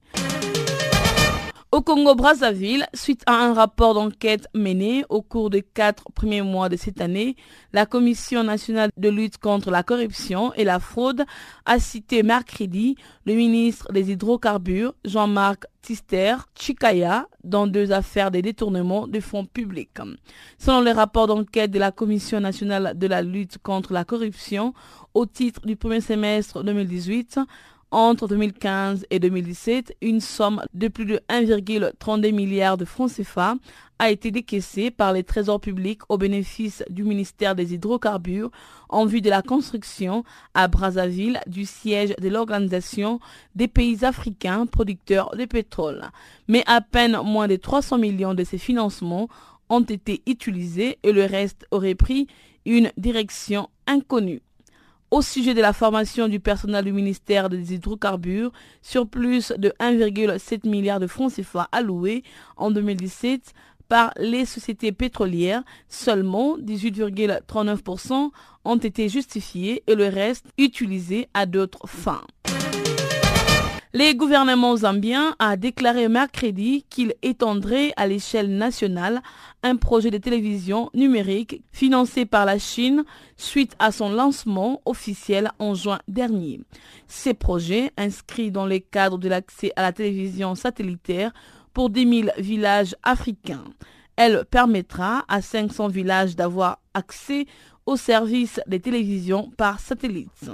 [1.74, 6.76] Au Congo-Brazzaville, suite à un rapport d'enquête mené au cours des quatre premiers mois de
[6.76, 7.34] cette année,
[7.72, 11.24] la Commission nationale de lutte contre la corruption et la fraude
[11.66, 12.94] a cité mercredi
[13.26, 19.98] le ministre des hydrocarbures, Jean-Marc Tister Chikaya, dans deux affaires de détournement de fonds publics.
[20.58, 24.74] Selon le rapport d'enquête de la Commission nationale de la lutte contre la corruption,
[25.12, 27.40] au titre du premier semestre 2018,
[27.94, 33.54] entre 2015 et 2017, une somme de plus de 1,32 milliard de francs CFA
[34.00, 38.50] a été décaissée par les trésors publics au bénéfice du ministère des Hydrocarbures
[38.88, 40.24] en vue de la construction
[40.54, 43.20] à Brazzaville du siège de l'Organisation
[43.54, 46.02] des pays africains producteurs de pétrole.
[46.48, 49.28] Mais à peine moins de 300 millions de ces financements
[49.68, 52.26] ont été utilisés et le reste aurait pris
[52.66, 54.42] une direction inconnue
[55.10, 58.52] au sujet de la formation du personnel du ministère des hydrocarbures
[58.82, 62.22] sur plus de 1,7 milliard de francs CFA alloués
[62.56, 63.52] en 2017
[63.88, 68.30] par les sociétés pétrolières, seulement 18,39%
[68.64, 72.22] ont été justifiés et le reste utilisé à d'autres fins.
[73.96, 79.22] Le gouvernement zambien a déclaré mercredi qu'il étendrait à l'échelle nationale
[79.62, 83.04] un projet de télévision numérique financé par la Chine
[83.36, 86.60] suite à son lancement officiel en juin dernier.
[87.06, 91.32] Ces projets, inscrits dans le cadre de l'accès à la télévision satellitaire
[91.72, 93.62] pour 10 000 villages africains,
[94.16, 97.46] elle permettra à 500 villages d'avoir accès
[97.86, 100.50] aux services de télévision par satellite.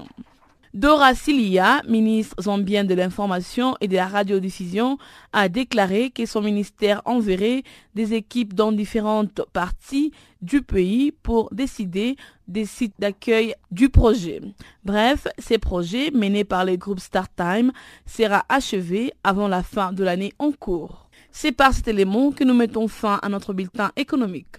[0.72, 4.98] Dora Silia, ministre zambien de l'information et de la radiodiffusion,
[5.32, 7.64] a déclaré que son ministère enverrait
[7.96, 10.12] des équipes dans différentes parties
[10.42, 12.14] du pays pour décider
[12.46, 14.40] des sites d'accueil du projet.
[14.84, 17.72] Bref, ces projets menés par le groupe StarTime
[18.06, 21.08] sera achevé avant la fin de l'année en cours.
[21.32, 24.58] C'est par cet élément que nous mettons fin à notre bulletin économique.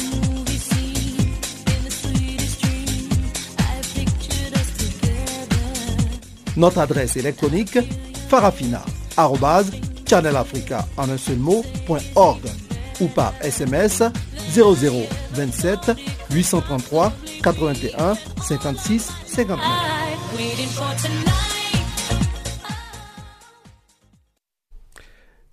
[6.57, 7.77] Notre adresse électronique
[8.29, 11.37] farafina.channelafrica en un seul
[12.99, 14.03] ou par SMS
[14.53, 15.91] 0027
[16.31, 19.59] 833 81 56 59.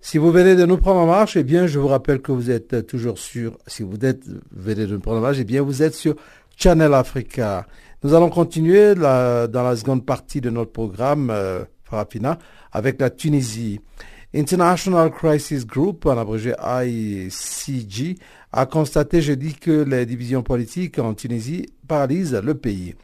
[0.01, 2.49] Si vous venez de nous prendre en marche, eh bien, je vous rappelle que vous
[2.49, 5.83] êtes toujours sur, si vous êtes, venez de nous prendre en marche, eh bien, vous
[5.83, 6.15] êtes sur
[6.57, 7.67] Channel Africa.
[8.01, 12.39] Nous allons continuer dans la seconde partie de notre programme, euh, Farafina,
[12.71, 13.81] avec la Tunisie.
[14.33, 18.17] International Crisis Group, en abrégé ICG,
[18.53, 22.95] a constaté jeudi que les divisions politiques en Tunisie paralysent le pays.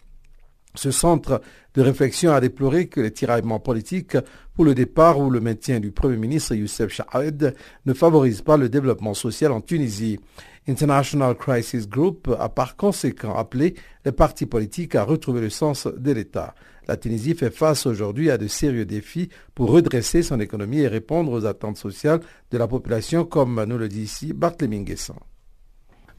[0.75, 1.41] Ce centre
[1.73, 4.17] de réflexion a déploré que les tiraillements politiques
[4.53, 7.55] pour le départ ou le maintien du Premier ministre Youssef Chahed
[7.85, 10.19] ne favorisent pas le développement social en Tunisie.
[10.67, 16.11] International Crisis Group a par conséquent appelé les partis politiques à retrouver le sens de
[16.11, 16.55] l'État.
[16.87, 21.31] La Tunisie fait face aujourd'hui à de sérieux défis pour redresser son économie et répondre
[21.31, 22.21] aux attentes sociales
[22.51, 25.15] de la population, comme nous le dit ici Barthélémy Nguessan.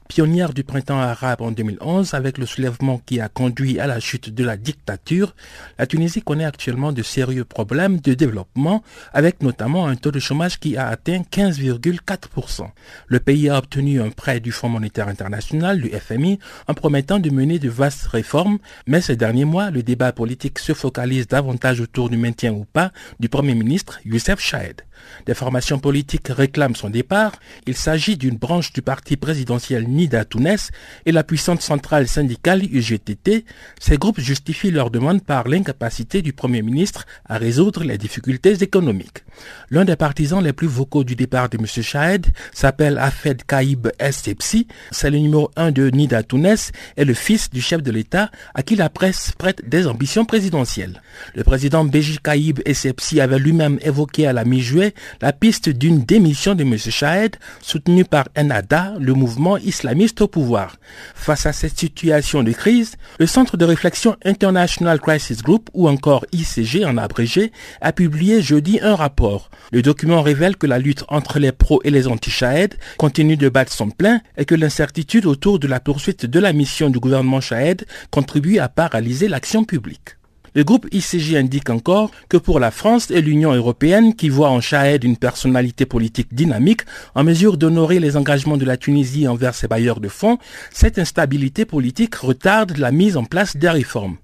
[0.07, 4.33] Pionnière du printemps arabe en 2011, avec le soulèvement qui a conduit à la chute
[4.33, 5.35] de la dictature,
[5.77, 8.83] la Tunisie connaît actuellement de sérieux problèmes de développement,
[9.13, 12.69] avec notamment un taux de chômage qui a atteint 15,4%.
[13.07, 17.29] Le pays a obtenu un prêt du Fonds monétaire international, du FMI, en promettant de
[17.29, 22.09] mener de vastes réformes, mais ces derniers mois, le débat politique se focalise davantage autour
[22.09, 24.86] du maintien ou pas du Premier ministre Youssef Chahed.
[25.25, 27.33] Des formations politiques réclament son départ.
[27.65, 30.71] Il s'agit d'une branche du parti présidentiel Nida Tunis
[31.05, 33.45] et la puissante centrale syndicale UGTT.
[33.79, 39.23] Ces groupes justifient leur demande par l'incapacité du Premier ministre à résoudre les difficultés économiques.
[39.69, 41.65] L'un des partisans les plus vocaux du départ de M.
[41.65, 44.67] Shahed s'appelle Afed Kaïb Essepsi.
[44.91, 48.63] C'est le numéro 1 de Nida Tunis et le fils du chef de l'État à
[48.63, 51.01] qui la presse prête des ambitions présidentielles.
[51.35, 56.55] Le président Béji Kaïb Essepsi avait lui-même évoqué à la mi-juillet la piste d'une démission
[56.55, 56.77] de M.
[56.77, 60.77] Shahed soutenue par Ennahda, le mouvement islamiste au pouvoir.
[61.15, 66.25] Face à cette situation de crise, le Centre de réflexion International Crisis Group, ou encore
[66.31, 69.49] ICG en abrégé, a publié jeudi un rapport.
[69.71, 73.73] Le document révèle que la lutte entre les pros et les anti-Shahed continue de battre
[73.73, 77.85] son plein et que l'incertitude autour de la poursuite de la mission du gouvernement Shahed
[78.11, 80.17] contribue à paralyser l'action publique.
[80.55, 84.61] Le groupe ICJ indique encore que pour la France et l'Union européenne, qui voient en
[84.61, 86.81] Chahed une personnalité politique dynamique
[87.15, 90.37] en mesure d'honorer les engagements de la Tunisie envers ses bailleurs de fonds,
[90.71, 94.17] cette instabilité politique retarde la mise en place des réformes.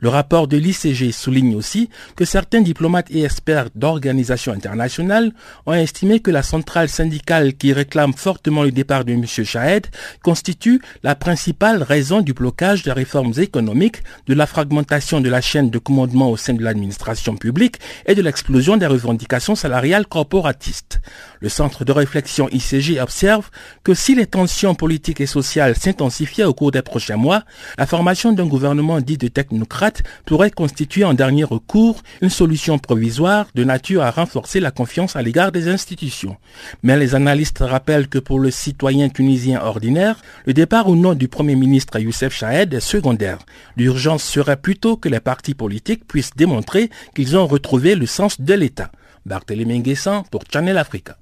[0.00, 5.32] Le rapport de l'ICG souligne aussi que certains diplomates et experts d'organisations internationales
[5.66, 9.26] ont estimé que la centrale syndicale qui réclame fortement le départ de M.
[9.26, 9.88] Shahed
[10.22, 15.70] constitue la principale raison du blocage des réformes économiques, de la fragmentation de la chaîne
[15.70, 21.00] de commandement au sein de l'administration publique et de l'explosion des revendications salariales corporatistes.
[21.40, 23.50] Le centre de réflexion ICG observe
[23.82, 27.42] que si les tensions politiques et sociales s'intensifiaient au cours des prochains mois,
[27.78, 29.87] la formation d'un gouvernement dit de technocrate
[30.24, 35.22] pourrait constituer en dernier recours une solution provisoire de nature à renforcer la confiance à
[35.22, 36.36] l'égard des institutions.
[36.82, 41.28] Mais les analystes rappellent que pour le citoyen tunisien ordinaire, le départ ou non du
[41.28, 43.38] Premier ministre Youssef Chahed est secondaire.
[43.76, 48.54] L'urgence serait plutôt que les partis politiques puissent démontrer qu'ils ont retrouvé le sens de
[48.54, 48.90] l'État.
[49.26, 51.16] Barthélémy Nguessan pour Channel Africa.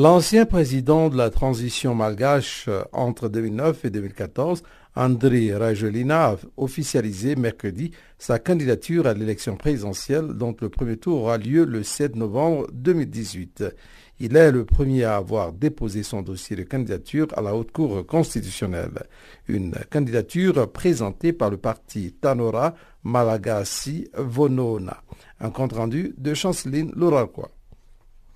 [0.00, 4.62] L'ancien président de la transition malgache euh, entre 2009 et 2014,
[4.94, 11.36] André Rajolina, a officialisé mercredi sa candidature à l'élection présidentielle dont le premier tour aura
[11.36, 13.64] lieu le 7 novembre 2018.
[14.20, 18.06] Il est le premier à avoir déposé son dossier de candidature à la Haute Cour
[18.06, 19.02] constitutionnelle.
[19.48, 25.02] Une candidature présentée par le parti Tanora Malagasy Vonona.
[25.40, 27.50] Un compte rendu de Chanceline Louraquois.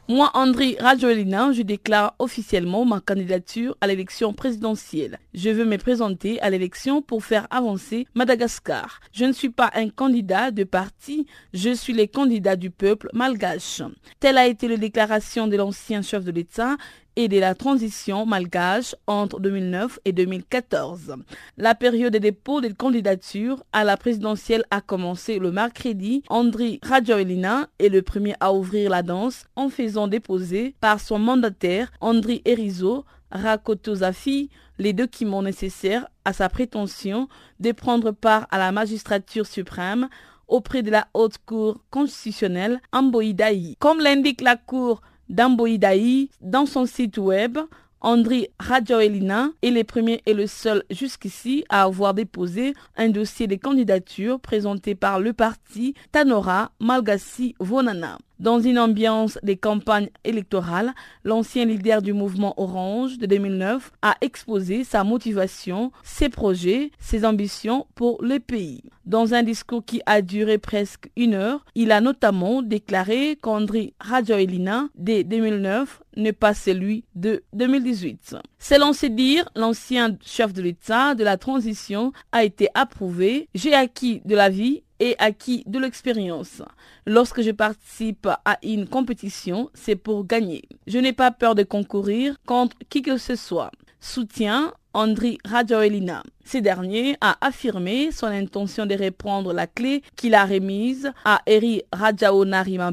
[0.08, 5.20] Moi, André Rajoelina, je déclare officiellement ma candidature à l'élection présidentielle.
[5.32, 9.00] Je veux me présenter à l'élection pour faire avancer Madagascar.
[9.12, 13.80] Je ne suis pas un candidat de parti, je suis le candidat du peuple malgache.
[14.18, 16.76] Telle a été la déclaration de l'ancien chef de l'État
[17.16, 21.16] et de la transition malgache entre 2009 et 2014.
[21.56, 26.22] La période de dépôt des candidatures à la présidentielle a commencé le mercredi.
[26.28, 31.92] André Rajoelina est le premier à ouvrir la danse en faisant déposer par son mandataire
[32.00, 37.28] André Erizo Rakotozafi les documents nécessaires à sa prétention
[37.60, 40.08] de prendre part à la magistrature suprême
[40.48, 43.76] auprès de la haute cour constitutionnelle Amboïdaï.
[43.78, 47.58] Comme l'indique la cour dans son site web.
[48.04, 53.54] André Radjoelina est le premier et le seul jusqu'ici à avoir déposé un dossier de
[53.54, 58.18] candidature présenté par le parti Tanora Malgassi Vonana.
[58.42, 64.82] Dans une ambiance des campagnes électorales, l'ancien leader du mouvement Orange de 2009 a exposé
[64.82, 68.82] sa motivation, ses projets, ses ambitions pour le pays.
[69.06, 74.88] Dans un discours qui a duré presque une heure, il a notamment déclaré qu'André Rajoelina
[74.96, 78.38] de 2009 n'est pas celui de 2018.
[78.62, 83.48] Selon ses dires, l'ancien chef de l'État de la transition a été approuvé.
[83.56, 86.62] J'ai acquis de la vie et acquis de l'expérience.
[87.04, 90.62] Lorsque je participe à une compétition, c'est pour gagner.
[90.86, 93.72] Je n'ai pas peur de concourir contre qui que ce soit.
[93.98, 96.22] Soutien Andri Rajoelina.
[96.44, 101.82] Ce dernier a affirmé son intention de reprendre la clé qu'il a remise à Eri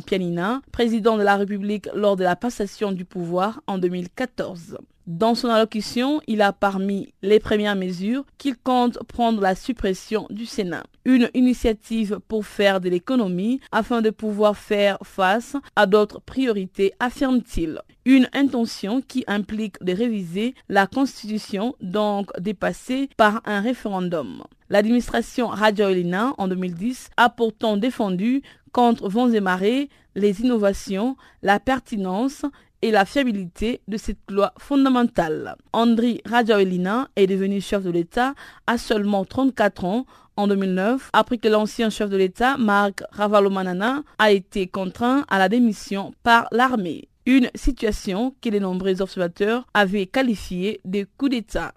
[0.07, 4.79] Pianina, président de la République lors de la passation du pouvoir en 2014.
[5.09, 10.45] Dans son allocution, il a parmi les premières mesures qu'il compte prendre la suppression du
[10.45, 10.83] Sénat.
[11.03, 17.81] Une initiative pour faire de l'économie afin de pouvoir faire face à d'autres priorités, affirme-t-il.
[18.05, 24.43] Une intention qui implique de réviser la Constitution, donc dépassée par un référendum.
[24.69, 32.45] L'administration Radioelina en 2010 a pourtant défendu contre vents et marées les innovations, la pertinence
[32.81, 35.55] et la fiabilité de cette loi fondamentale.
[35.73, 38.33] Andri Rajoelina est devenu chef de l'État
[38.67, 40.05] à seulement 34 ans
[40.39, 45.49] en 2009, après que l'ancien chef de l'État, Marc Ravalomanana, a été contraint à la
[45.49, 47.09] démission par l'armée.
[47.25, 51.73] Une situation que les nombreux observateurs avaient qualifiée de coup d'État.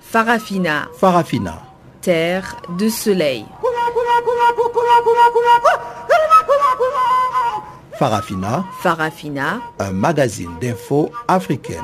[0.00, 0.88] Farafina.
[0.94, 1.62] Farafina.
[2.00, 3.44] Terre de soleil.
[7.98, 8.64] Farafina.
[8.80, 9.60] Farafina.
[9.80, 11.82] Un magazine d'infos africaine.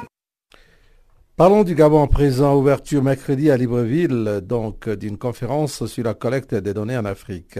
[1.36, 6.72] Parlons du Gabon présent, ouverture mercredi à Libreville, donc d'une conférence sur la collecte des
[6.72, 7.58] données en Afrique.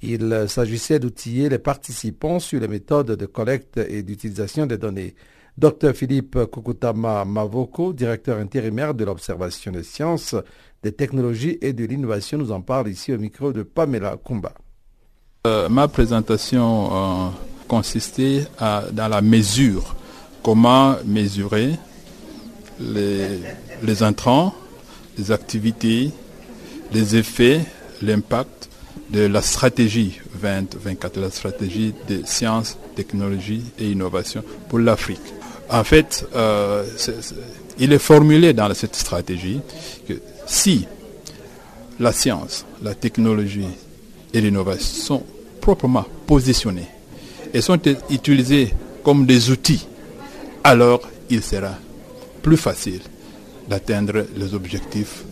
[0.00, 5.16] Il s'agissait d'outiller les participants sur les méthodes de collecte et d'utilisation des données.
[5.56, 10.36] Dr Philippe Kukutama Mavoko, directeur intérimaire de l'Observation des sciences,
[10.84, 14.52] des technologies et de l'innovation, nous en parle ici au micro de Pamela Kumba.
[15.48, 17.30] Euh, ma présentation euh,
[17.68, 19.94] consistait dans la mesure.
[20.42, 21.74] Comment mesurer
[22.80, 23.40] les,
[23.82, 24.54] les intrants,
[25.18, 26.10] les activités,
[26.92, 27.60] les effets,
[28.02, 28.68] l'impact
[29.10, 35.20] de la stratégie 2024, la stratégie de sciences, technologies et innovation pour l'Afrique.
[35.70, 36.84] En fait, euh,
[37.78, 39.60] il est formulé dans cette stratégie
[40.06, 40.14] que
[40.46, 40.86] si
[42.00, 43.66] la science, la technologie
[44.32, 45.22] et l'innovation sont
[45.60, 46.88] proprement positionnés
[47.52, 47.78] et sont
[48.10, 49.86] utilisés comme des outils,
[50.64, 51.72] alors il sera
[52.42, 53.00] plus facile
[53.68, 55.24] d'atteindre les objectifs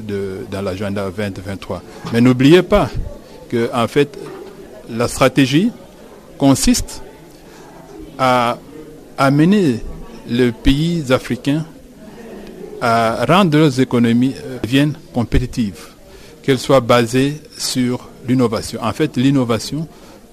[0.00, 1.82] de, dans l'agenda 2023.
[2.12, 2.90] Mais n'oubliez pas
[3.48, 4.18] que en fait
[4.88, 5.70] la stratégie
[6.38, 7.02] consiste
[8.18, 8.58] à
[9.18, 9.80] amener
[10.28, 11.64] les pays africains
[12.80, 15.86] à rendre leurs économies euh, viennent compétitives,
[16.42, 18.80] qu'elles soient basées sur l'innovation.
[18.82, 19.86] En fait, l'innovation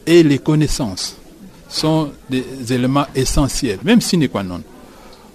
[0.09, 1.15] et les connaissances
[1.69, 2.43] sont des
[2.73, 4.63] éléments essentiels, même sine qua non,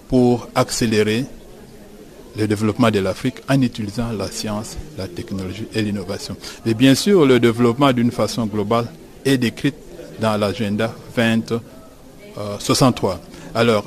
[0.09, 1.23] pour accélérer
[2.37, 6.35] le développement de l'Afrique en utilisant la science, la technologie et l'innovation.
[6.65, 8.87] Et bien sûr, le développement d'une façon globale
[9.23, 9.71] est décrit
[10.19, 13.13] dans l'agenda 2063.
[13.13, 13.17] Euh,
[13.57, 13.85] Alors,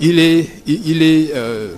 [0.00, 1.74] il est, il, est, euh,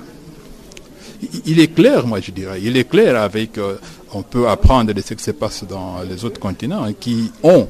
[1.44, 3.76] il est clair, moi je dirais, il est clair avec, euh,
[4.14, 7.68] on peut apprendre de ce qui se passe dans les autres continents hein, qui ont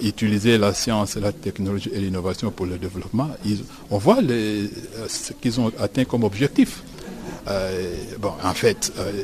[0.00, 3.30] utilisé la science, la technologie et l'innovation pour le développement.
[3.90, 4.68] on voit les,
[5.08, 6.82] ce qu'ils ont atteint comme objectif.
[7.48, 9.22] Euh, bon, en fait, euh,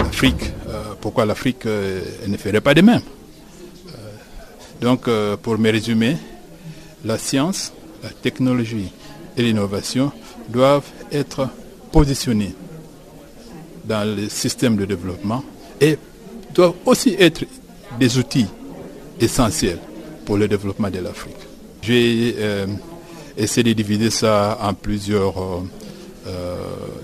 [0.00, 3.02] l'Afrique, euh, pourquoi l'Afrique ne ferait pas de même?
[4.80, 5.08] Donc,
[5.42, 6.16] pour me résumer,
[7.04, 8.90] la science, la technologie
[9.36, 10.12] et l'innovation
[10.48, 11.48] doivent être
[11.90, 12.54] positionnés
[13.84, 15.42] dans le système de développement
[15.80, 15.96] et
[16.52, 17.44] doivent aussi être
[17.98, 18.46] des outils
[19.20, 19.78] essentiels
[20.24, 21.36] pour le développement de l'Afrique.
[21.82, 22.36] J'ai
[23.36, 25.34] essayé de diviser ça en plusieurs
[26.26, 26.56] euh,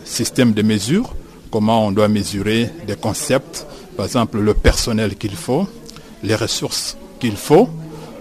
[0.05, 1.14] système de mesure,
[1.51, 5.68] comment on doit mesurer des concepts, par exemple le personnel qu'il faut,
[6.22, 7.68] les ressources qu'il faut.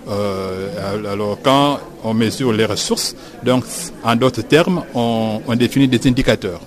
[0.10, 3.64] Euh, alors quand on mesure les ressources, donc
[4.04, 6.60] en d'autres termes, on, définit des indicateurs.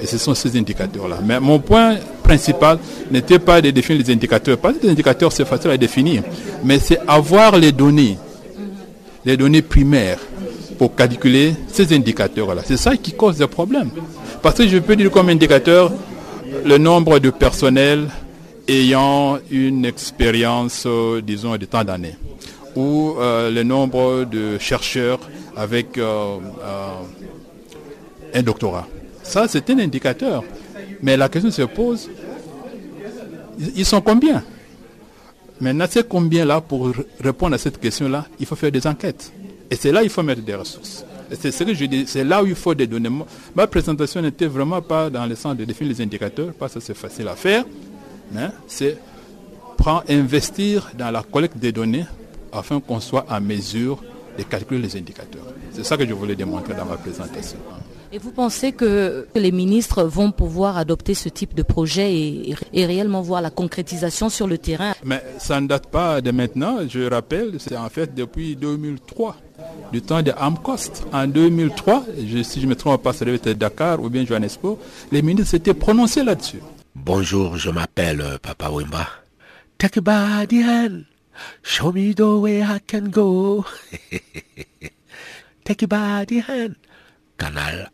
[0.00, 1.18] Et ce sont ces indicateurs-là.
[1.24, 2.78] Mais mon point principal
[3.10, 4.58] n'était pas de définir les indicateurs.
[4.58, 6.22] Parce que les indicateurs, c'est facile à définir.
[6.64, 8.16] Mais c'est avoir les données,
[9.24, 10.18] les données primaires,
[10.78, 12.62] pour calculer ces indicateurs-là.
[12.64, 13.90] C'est ça qui cause des problèmes.
[14.40, 15.92] Parce que je peux dire comme indicateur
[16.64, 18.06] le nombre de personnels
[18.68, 22.16] ayant une expérience, euh, disons, de temps d'années,
[22.76, 25.18] ou euh, le nombre de chercheurs
[25.56, 26.36] avec euh,
[28.34, 28.86] un doctorat.
[29.28, 30.42] Ça, c'est un indicateur.
[31.02, 32.08] Mais la question se pose,
[33.76, 34.42] ils sont combien?
[35.60, 38.26] Maintenant, c'est combien là pour répondre à cette question-là?
[38.40, 39.30] Il faut faire des enquêtes.
[39.70, 41.04] Et c'est là qu'il faut mettre des ressources.
[41.38, 43.10] C'est ce que je dis, c'est là où il faut des données.
[43.54, 46.96] Ma présentation n'était vraiment pas dans le sens de définir les indicateurs, parce que c'est
[46.96, 47.66] facile à faire,
[48.32, 48.96] mais c'est
[49.76, 52.06] prendre, investir dans la collecte des données
[52.50, 54.02] afin qu'on soit à mesure
[54.38, 55.44] de calculer les indicateurs.
[55.74, 57.58] C'est ça que je voulais démontrer dans ma présentation.
[58.10, 62.14] Et vous pensez que les ministres vont pouvoir adopter ce type de projet
[62.72, 64.94] et, réellement voir la concrétisation sur le terrain?
[65.04, 66.78] Mais ça ne date pas de maintenant.
[66.88, 69.36] Je rappelle, c'est en fait depuis 2003
[69.92, 71.04] du temps de Amcost.
[71.12, 72.06] En 2003,
[72.44, 74.78] si je ne me trompe pas, ça devait être Dakar ou bien Johannesburg,
[75.12, 76.62] les ministres s'étaient prononcés là-dessus.
[76.94, 79.06] Bonjour, je m'appelle euh, Papa Wimba.
[79.76, 81.04] Take a body hand,
[81.62, 83.64] show me the way I can go.
[85.64, 86.74] Take a body hand.
[87.36, 87.90] Canal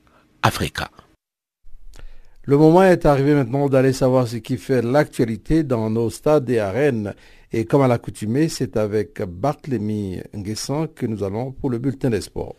[2.44, 6.58] Le moment est arrivé maintenant d'aller savoir ce qui fait l'actualité dans nos stades et
[6.58, 7.14] arènes.
[7.50, 12.20] Et comme à l'accoutumée, c'est avec Barthélemy Nguessan que nous allons pour le bulletin des
[12.20, 12.56] sports.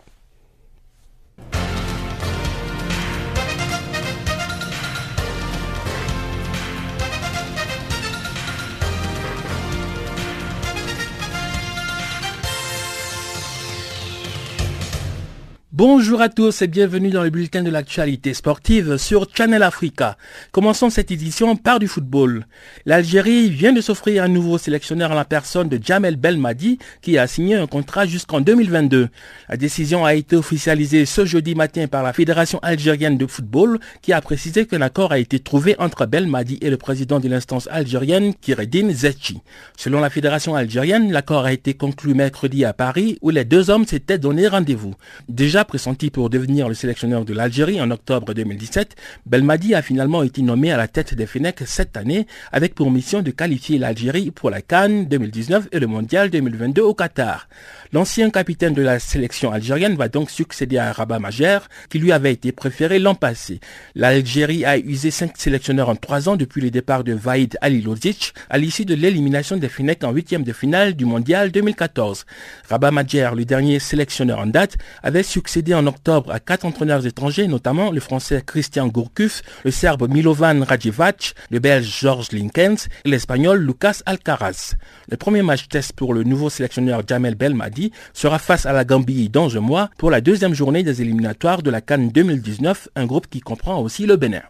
[15.77, 20.15] Bonjour à tous et bienvenue dans le bulletin de l'actualité sportive sur Channel Africa.
[20.53, 22.47] Commençons cette édition par du football.
[22.85, 27.27] L'Algérie vient de s'offrir un nouveau sélectionneur en la personne de Jamel Belmadi qui a
[27.27, 29.09] signé un contrat jusqu'en 2022.
[29.49, 34.13] La décision a été officialisée ce jeudi matin par la Fédération algérienne de football qui
[34.13, 38.33] a précisé qu'un accord a été trouvé entre Belmadi et le président de l'instance algérienne
[38.33, 39.41] Kiredine Zetchi.
[39.75, 43.85] Selon la Fédération algérienne, l'accord a été conclu mercredi à Paris où les deux hommes
[43.85, 44.95] s'étaient donné rendez-vous.
[45.27, 48.95] Déjà pressenti pour devenir le sélectionneur de l'Algérie en octobre 2017,
[49.25, 53.21] Belmadi a finalement été nommé à la tête des FENEC cette année avec pour mission
[53.21, 57.47] de qualifier l'Algérie pour la Cannes 2019 et le Mondial 2022 au Qatar.
[57.95, 62.33] L'ancien capitaine de la sélection algérienne va donc succéder à Rabat Majer, qui lui avait
[62.33, 63.61] été préféré l'an passé.
[63.95, 68.57] L'Algérie a usé cinq sélectionneurs en trois ans depuis le départ de Vaïd Alilozic à
[68.57, 72.25] l'issue de l'élimination des FENEC en huitième de finale du Mondial 2014.
[72.69, 77.47] Rabat Majer, le dernier sélectionneur en date, avait succédé en octobre à quatre entraîneurs étrangers,
[77.47, 83.65] notamment le français Christian Gourcuff, le serbe Milovan Rajevac, le belge Georges Linkens et l'espagnol
[83.65, 84.73] Lucas Alcaraz.
[85.09, 89.29] Le premier match test pour le nouveau sélectionneur Jamel Belmadi sera face à la Gambie
[89.29, 93.27] dans un mois pour la deuxième journée des éliminatoires de la Cannes 2019, un groupe
[93.27, 94.43] qui comprend aussi le Bénin.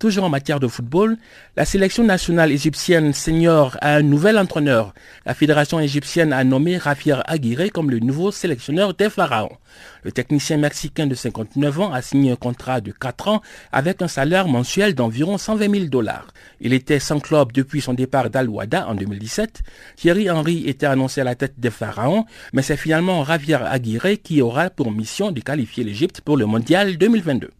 [0.00, 1.18] Toujours en matière de football,
[1.58, 4.94] la sélection nationale égyptienne senior a un nouvel entraîneur.
[5.26, 9.58] La fédération égyptienne a nommé Rafir Aguirre comme le nouveau sélectionneur des Pharaons.
[10.02, 13.42] Le technicien mexicain de 59 ans a signé un contrat de 4 ans
[13.72, 16.28] avec un salaire mensuel d'environ 120 000 dollars.
[16.62, 19.60] Il était sans club depuis son départ d'Al-Wada en 2017.
[19.96, 22.24] Thierry Henry était annoncé à la tête des Pharaons,
[22.54, 26.96] mais c'est finalement Rafir Aguirre qui aura pour mission de qualifier l'Égypte pour le Mondial
[26.96, 27.50] 2022.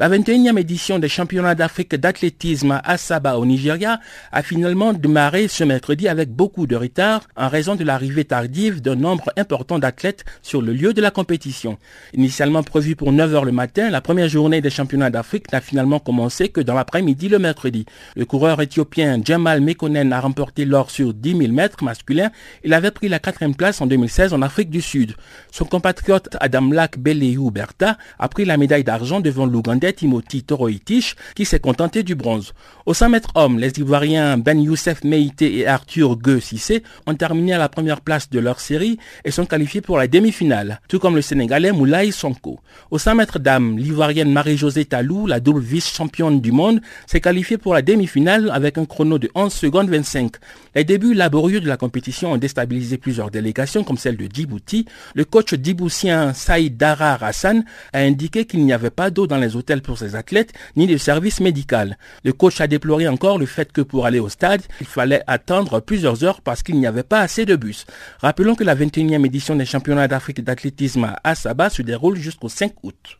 [0.00, 3.98] La 21e édition des championnats d'Afrique d'athlétisme à Saba au Nigeria
[4.30, 8.94] a finalement démarré ce mercredi avec beaucoup de retard en raison de l'arrivée tardive d'un
[8.94, 11.78] nombre important d'athlètes sur le lieu de la compétition.
[12.14, 16.48] Initialement prévue pour 9h le matin, la première journée des championnats d'Afrique n'a finalement commencé
[16.48, 17.84] que dans l'après-midi le mercredi.
[18.14, 22.30] Le coureur éthiopien Jamal Mekonen a remporté l'or sur 10 000 mètres masculins.
[22.62, 25.16] Il avait pris la quatrième place en 2016 en Afrique du Sud.
[25.50, 31.14] Son compatriote Adam Lak Beleyou Berta a pris la médaille d'argent devant l'Ougandais Timothy Toroitich
[31.34, 32.52] qui s'est contenté du bronze.
[32.86, 37.52] Au 100 mètres hommes, les Ivoiriens Ben Youssef Meïté et Arthur Gueux Sissé ont terminé
[37.52, 41.16] à la première place de leur série et sont qualifiés pour la demi-finale, tout comme
[41.16, 42.60] le Sénégalais Moulay Sonko.
[42.90, 47.74] Au 100 mètres dames, l'Ivoirienne Marie-Josée Talou, la double vice-championne du monde, s'est qualifiée pour
[47.74, 50.32] la demi-finale avec un chrono de 11 secondes 25.
[50.74, 54.86] Les débuts laborieux de la compétition ont déstabilisé plusieurs délégations comme celle de Djibouti.
[55.14, 59.56] Le coach djiboutien Saïd Darar Hassan a indiqué qu'il n'y avait pas d'eau dans les
[59.56, 61.98] hôtels pour ses athlètes ni de service médical.
[62.24, 65.80] Le coach a déploré encore le fait que pour aller au stade, il fallait attendre
[65.80, 67.86] plusieurs heures parce qu'il n'y avait pas assez de bus.
[68.20, 72.72] Rappelons que la 21e édition des championnats d'Afrique d'athlétisme à Saba se déroule jusqu'au 5
[72.82, 73.18] août.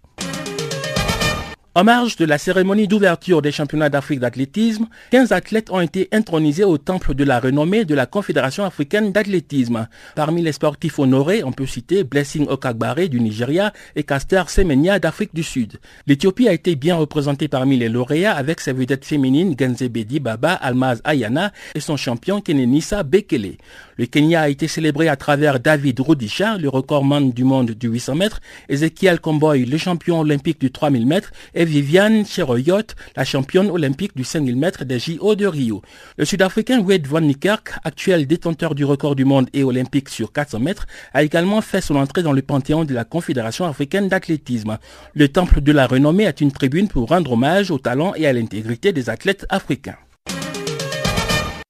[1.79, 6.65] En marge de la cérémonie d'ouverture des championnats d'Afrique d'athlétisme, 15 athlètes ont été intronisés
[6.65, 9.87] au temple de la renommée de la Confédération africaine d'athlétisme.
[10.17, 15.33] Parmi les sportifs honorés, on peut citer Blessing Okagbare du Nigeria et Caster Semenya d'Afrique
[15.33, 15.79] du Sud.
[16.09, 21.01] L'Éthiopie a été bien représentée parmi les lauréats avec ses vedettes féminines Genzebedi Baba, Almaz
[21.05, 23.57] Ayana et son champion Kenenisa Bekele.
[23.99, 28.17] Le Kenya a été célébré à travers David Rudisha, le recordman du monde du 800
[28.17, 34.17] mètres, Ezekiel Komboy, le champion olympique du 3000 mètres et Viviane Cheroyot, la championne olympique
[34.17, 35.83] du 5000 mètres des JO de Rio.
[36.17, 40.61] Le Sud-Africain Wade Van Niekerk, actuel détenteur du record du monde et olympique sur 400
[40.61, 44.79] mètres, a également fait son entrée dans le panthéon de la Confédération africaine d'athlétisme.
[45.15, 48.33] Le temple de la renommée est une tribune pour rendre hommage au talent et à
[48.33, 49.97] l'intégrité des athlètes africains.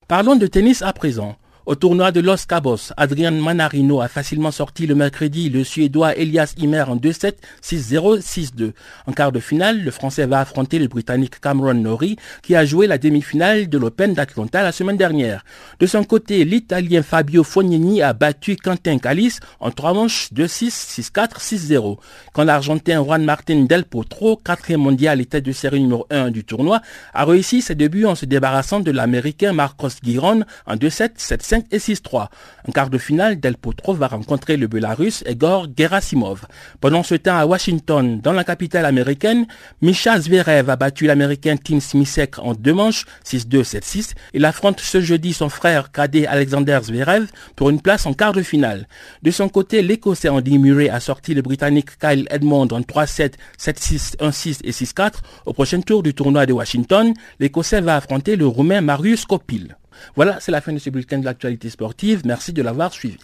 [0.06, 1.36] Parlons de tennis à présent.
[1.68, 6.54] Au tournoi de Los Cabos, Adrian Manarino a facilement sorti le mercredi le Suédois Elias
[6.56, 8.72] Imer en 2-7, 6-0, 6-2.
[9.06, 12.86] En quart de finale, le Français va affronter le Britannique Cameron Norrie qui a joué
[12.86, 15.44] la demi-finale de l'Open d'Atlanta la semaine dernière.
[15.78, 21.38] De son côté, l'Italien Fabio Fognini a battu Quentin Calis en trois manches 2-6, 6-4,
[21.38, 21.98] 6-0.
[22.32, 26.44] Quand l'Argentin Juan Martin Del Potro, quatrième mondial et tête de série numéro 1 du
[26.44, 26.80] tournoi,
[27.12, 31.64] a réussi ses débuts en se débarrassant de l'Américain Marcos Giron en 2-7, 7-5, 6-5
[31.70, 32.28] et 6-3.
[32.66, 36.46] En quart de finale, Del Potro va rencontrer le Belarus Egor Gerasimov.
[36.80, 39.46] Pendant ce temps à Washington, dans la capitale américaine,
[39.82, 44.14] Misha Zverev a battu l'américain Tim Smisek en deux manches, 6-2, 7-6.
[44.34, 48.42] Il affronte ce jeudi son frère cadet Alexander Zverev pour une place en quart de
[48.42, 48.86] finale.
[49.22, 54.16] De son côté, l'Écossais Andy Murray a sorti le Britannique Kyle Edmond en 3-7, 7-6,
[54.18, 55.12] 1-6 et 6-4.
[55.46, 59.76] Au prochain tour du tournoi de Washington, l'Écossais va affronter le Roumain Marius Kopil.
[60.16, 62.22] Voilà, c'est la fin de ce bulletin de l'actualité sportive.
[62.24, 63.18] Merci de l'avoir suivi.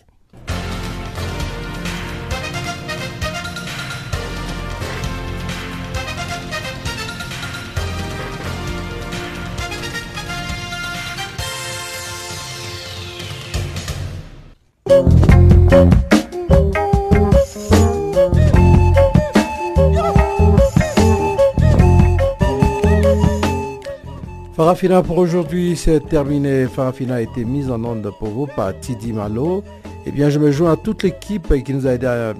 [24.55, 26.67] Farafina pour aujourd'hui, c'est terminé.
[26.67, 29.65] Farafina a été mise en onde pour vous par Tidi Malo.
[30.07, 32.35] Eh bien, je me joins à toute l'équipe qui nous a aidé à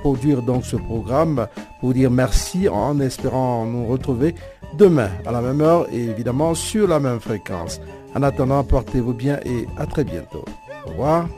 [0.00, 1.48] produire donc ce programme
[1.80, 4.36] pour dire merci en espérant nous retrouver
[4.74, 7.80] demain à la même heure et évidemment sur la même fréquence.
[8.14, 10.44] En attendant, portez-vous bien et à très bientôt.
[10.86, 11.28] Au revoir.